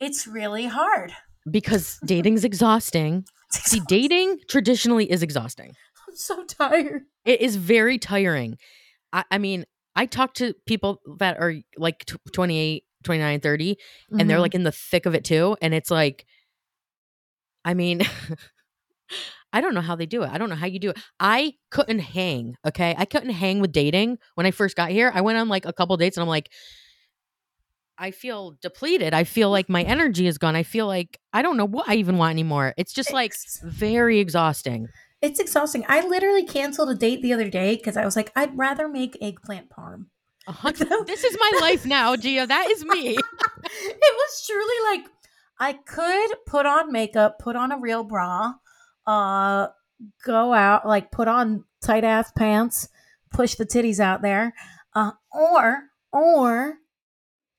[0.00, 1.12] it's really hard
[1.50, 3.24] because dating's exhausting.
[3.70, 5.74] See, dating traditionally is exhausting.
[6.08, 8.58] i'm so tired It is very tiring.
[9.12, 9.64] I, I mean,
[9.96, 13.76] I talk to people that are like tw 28, 29, 30,
[14.18, 14.40] and they're Mhm.
[14.40, 15.56] like in the thick of it too.
[15.62, 16.26] And it's like,
[17.64, 18.02] I mean,
[19.52, 20.30] I don't know how they do it.
[20.30, 20.98] I don't know how you do it.
[21.18, 22.54] I couldn't hang.
[22.66, 22.94] Okay.
[22.98, 25.10] I couldn't hang with dating when I first got here.
[25.14, 26.50] I went on like a couple dates and I'm like,
[27.98, 29.12] I feel depleted.
[29.12, 30.54] I feel like my energy is gone.
[30.56, 32.74] I feel like I don't know what I even want anymore.
[32.76, 34.88] It's just like Ex- very exhausting.
[35.20, 38.56] it's exhausting i literally canceled a date the other day because i was like i'd
[38.56, 40.06] rather make eggplant parm
[41.06, 42.46] this is my life now, Gia.
[42.46, 43.08] That is me.
[43.64, 45.10] it was truly like
[45.60, 48.54] I could put on makeup, put on a real bra,
[49.06, 49.66] uh,
[50.24, 52.88] go out, like put on tight ass pants,
[53.30, 54.54] push the titties out there,
[54.94, 55.82] uh, or
[56.12, 56.78] or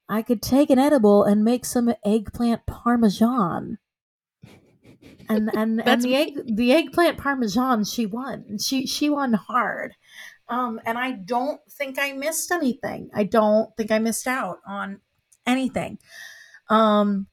[0.09, 3.77] I could take an edible and make some eggplant parmesan.
[5.29, 8.57] And and and the egg the eggplant parmesan she won.
[8.57, 9.95] She she won hard.
[10.49, 13.11] Um, and I don't think I missed anything.
[13.13, 14.99] I don't think I missed out on
[15.45, 15.99] anything.
[16.69, 17.27] Um,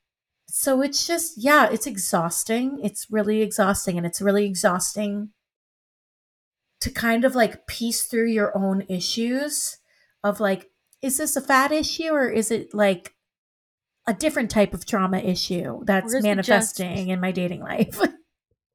[0.49, 2.79] so it's just, yeah, it's exhausting.
[2.83, 3.97] It's really exhausting.
[3.97, 5.31] And it's really exhausting
[6.81, 9.79] to kind of like piece through your own issues
[10.23, 10.71] of like,
[11.03, 13.15] is this a fat issue or is it like
[14.07, 17.99] a different type of trauma issue that's manifesting just- in my dating life?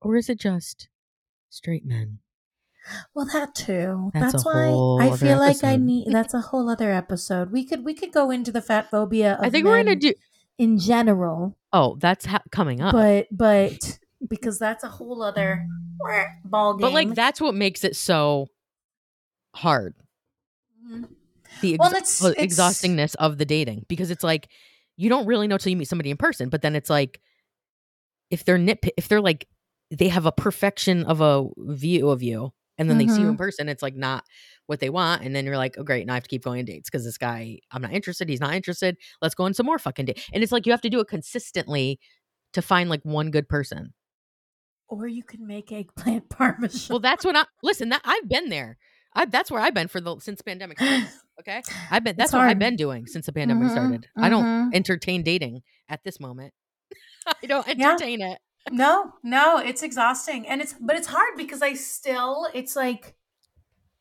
[0.04, 0.90] Or is it just
[1.52, 2.18] straight men?
[3.14, 4.10] Well, that too.
[4.16, 4.70] That's That's, why
[5.00, 6.08] I feel like I need.
[6.12, 7.52] That's a whole other episode.
[7.52, 9.34] We could we could go into the fat phobia.
[9.36, 10.14] Of I think we're gonna do.
[10.58, 12.94] in general, Oh, that's ha- coming up.
[12.94, 15.68] but but because that's a whole other
[16.46, 16.82] ball game.
[16.82, 18.48] But like that's what makes it so
[19.54, 19.94] hard.
[20.84, 21.10] Mhm.
[21.62, 24.50] The Well, it's- it's- exhaustingness of the dating because it's like
[24.98, 26.50] you don't really know till you meet somebody in person.
[26.50, 27.22] But then it's like
[28.30, 29.48] if they're nitpick, if they're like
[29.90, 33.36] they have a perfection of a view of you, and then they see you in
[33.36, 33.38] Mhm.
[33.38, 34.24] person, it's like not
[34.68, 36.60] what they want, and then you're like, oh great, now I have to keep going
[36.60, 38.30] on dates because this guy, I'm not interested.
[38.30, 38.96] He's not interested.
[39.22, 40.24] Let's go on some more fucking dates.
[40.34, 42.00] And it's like you have to do it consistently
[42.54, 43.94] to find like one good person.
[44.88, 46.94] Or you can make eggplant parmesan.
[46.94, 47.90] Well, that's what I listen.
[47.90, 48.78] That I've been there.
[49.14, 50.78] I, that's where I've been for the since pandemic.
[50.80, 51.08] started,
[51.40, 52.16] Okay, I've been.
[52.18, 54.08] That's what I've been doing since the pandemic Mhm, started.
[54.18, 54.74] I don't mhm.
[54.74, 56.54] entertain dating at this moment.
[57.28, 57.92] I don't Yeah.
[57.92, 58.40] entertain it.
[58.72, 62.48] no, no, it's exhausting, and it's but it's hard because I still.
[62.54, 63.16] It's like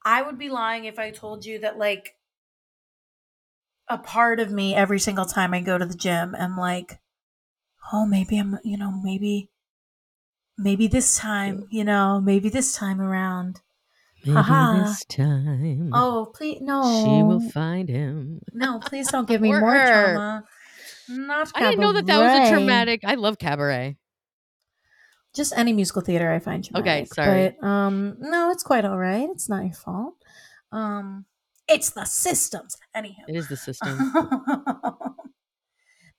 [0.05, 2.15] I would be lying if I told you that like
[3.89, 7.01] a part of me every single time I go to the gym, I'm like,
[7.93, 9.51] oh, maybe I'm, you know, maybe,
[10.57, 13.61] maybe this time, you know, maybe this time around.
[14.25, 18.41] Maybe this time, Oh, please, no, she will find him.
[18.53, 20.15] no, please don't give me more her.
[20.15, 20.45] trauma.
[21.09, 22.51] Not I didn't know that that was a cabaret.
[22.51, 23.01] traumatic.
[23.05, 23.97] I love cabaret.
[25.35, 27.55] Just any musical theater I find Okay, sorry.
[27.61, 29.29] But um no, it's quite all right.
[29.31, 30.15] It's not your fault.
[30.73, 31.25] Um
[31.69, 32.77] it's the systems.
[32.95, 33.25] Anyhow.
[33.29, 34.13] It is the system.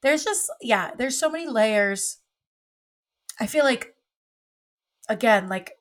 [0.01, 2.17] there's just yeah, there's so many layers.
[3.39, 3.93] I feel like
[5.09, 5.73] again, like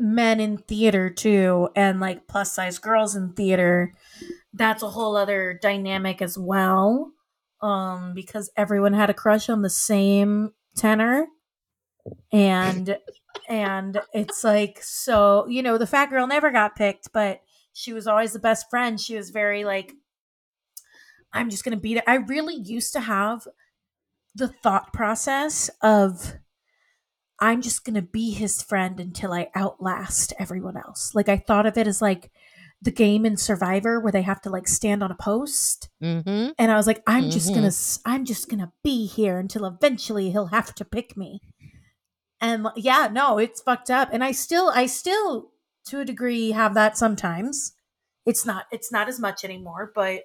[0.00, 3.94] men in theater too, and like plus size girls in theater,
[4.54, 7.12] that's a whole other dynamic as well.
[7.62, 11.26] um because everyone had a crush on the same tenor
[12.32, 12.96] and
[13.48, 17.40] and it's like so you know the fat girl never got picked but
[17.72, 19.92] she was always the best friend she was very like
[21.32, 23.46] i'm just gonna beat it i really used to have
[24.34, 26.34] the thought process of
[27.40, 31.76] i'm just gonna be his friend until i outlast everyone else like i thought of
[31.78, 32.30] it as like
[32.82, 36.50] the game in survivor where they have to like stand on a post Mm-hmm.
[36.58, 37.54] and i was like i'm just Mhm.
[37.56, 41.40] gonna s- i'm just gonna be here until eventually he'll have to pick me
[42.40, 45.50] and yeah no it's fucked up and i still i still
[45.86, 47.72] to a degree have that sometimes
[48.26, 50.22] it's not it's not as much anymore but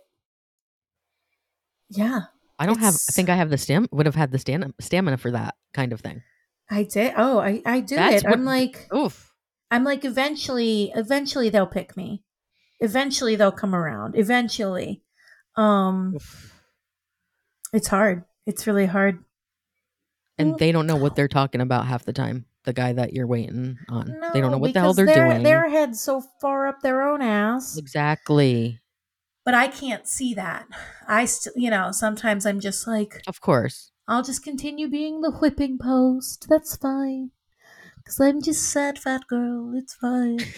[1.89, 2.21] yeah
[2.57, 2.93] I don't have.
[2.93, 3.85] I think I have the stam.
[3.91, 6.21] Would have had the stam- stamina for that kind of thing.
[6.69, 9.31] I did oh i i do That's it i'm like Oof.
[9.71, 12.23] i'm like eventually eventually they'll pick me
[12.79, 15.01] eventually they'll come around eventually
[15.55, 16.53] um Oof.
[17.73, 19.23] it's hard it's really hard
[20.37, 22.45] And they don't know what they're talking about half the time.
[22.65, 24.19] The guy that you're waiting on.
[24.33, 25.43] they don't know what the hell they're, doing.
[25.43, 27.77] Their head's so far up their own ass.
[27.77, 28.81] exactly.
[29.45, 30.65] But I can't see that.
[31.07, 33.91] I still, you know, sometimes I'm just like, Of course.
[34.07, 36.47] I'll just continue being the whipping post.
[36.49, 37.31] That's fine.
[37.97, 39.73] Because I'm just sad fat girl.
[39.75, 40.39] It's fine.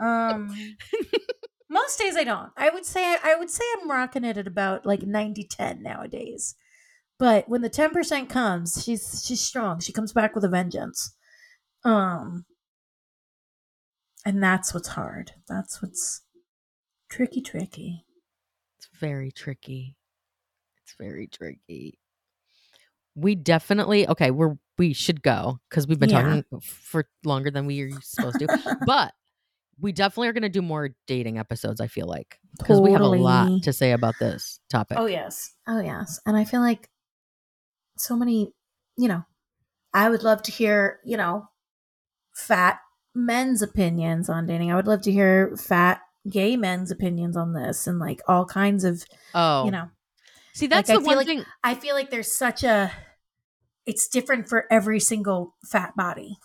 [0.00, 0.56] Um,
[1.68, 2.50] most days I don't.
[2.56, 6.54] I would say I would say I'm rocking it at about like 90-10 nowadays.
[7.18, 9.78] But when the 10% comes, she's she's strong.
[9.80, 11.14] She comes back with a vengeance.
[11.84, 12.46] Um
[14.24, 15.32] and that's what's hard.
[15.48, 16.22] That's what's
[17.10, 18.06] tricky tricky.
[18.78, 19.96] It's very tricky.
[20.82, 21.98] It's very tricky.
[23.20, 24.30] We definitely okay.
[24.30, 26.22] We're we should go because we've been Yeah.
[26.22, 28.76] talking for longer than we are supposed to.
[28.86, 29.12] but
[29.80, 31.80] we definitely are going to do more dating episodes.
[31.80, 34.98] I feel like because we have a lot to say about this oh, topic.
[34.98, 35.52] Oh yes.
[35.66, 36.20] Oh yes.
[36.26, 36.88] And I feel like
[37.96, 38.52] so many,
[38.96, 39.24] you know,
[39.92, 41.48] I would love to hear, you know,
[42.34, 42.78] fat
[43.14, 44.70] men's opinions on dating.
[44.72, 48.84] I would love to hear fat gay men's opinions on this and like all kinds
[48.84, 49.04] of,
[49.34, 49.88] Oh, you know.
[50.52, 51.44] see, that's like, the one like- thing.
[51.64, 52.92] I feel like there's such a
[53.86, 56.38] it's different for every single fat body.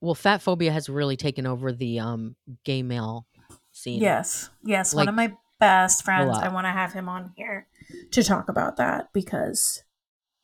[0.00, 3.26] Well, fat phobia has really taken over the um gay male
[3.70, 4.00] scene.
[4.00, 4.50] Yes.
[4.64, 6.36] Yes, Like, one of my best friends.
[6.38, 7.68] I want to have him on here
[8.10, 9.84] to talk about that because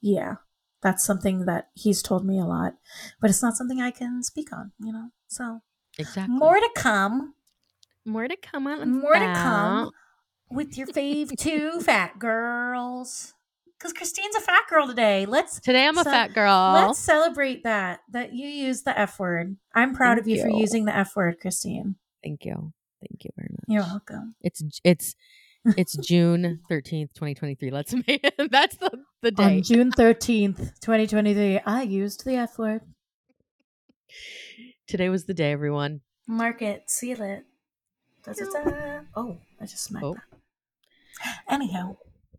[0.01, 0.37] yeah,
[0.81, 2.75] that's something that he's told me a lot,
[3.21, 5.09] but it's not something I can speak on, you know.
[5.27, 5.61] So,
[5.99, 6.37] exactly.
[6.37, 7.35] more to come.
[8.05, 9.01] more to come on.
[9.01, 9.91] More to come
[10.51, 13.35] with your fave two fat girls.
[13.81, 15.25] Cuz Christine's a fat girl today.
[15.27, 16.73] Let's Today I'm a So, fat girl.
[16.75, 19.57] let's celebrate that that you used the F word.
[19.75, 21.95] I'm proud Thank of you, for using the F word, Christine.
[22.25, 22.73] Thank you.
[23.01, 23.65] Thank you very much.
[23.69, 24.35] You're welcome.
[24.43, 25.15] It's it's
[25.77, 27.71] it's June thirteenth, twenty twenty three.
[27.71, 28.91] Let's make it, that's the
[29.23, 29.61] the On day.
[29.61, 32.83] June 13th, 2023, I used the F word.
[34.87, 36.01] Today was the day, everyone.
[36.27, 37.45] Mark it, seal it.
[38.25, 39.01] Da-da-da.
[39.17, 40.15] Oh, I just smacked Oh.
[40.15, 40.41] that.
[41.49, 41.97] Anyhow,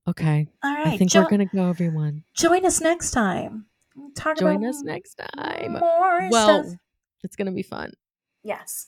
[0.09, 0.87] Okay, all right.
[0.87, 2.23] I think jo- we're gonna go, everyone.
[2.33, 3.65] join us next time.
[4.15, 5.73] Talk Join about us next time.
[5.73, 6.75] More Well, stuff.
[7.23, 7.91] it's gonna be fun.
[8.43, 8.87] Yes.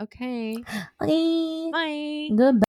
[0.00, 0.56] Okay,
[1.00, 1.70] Bye.
[1.72, 2.28] bye.
[2.36, 2.60] Goodbye.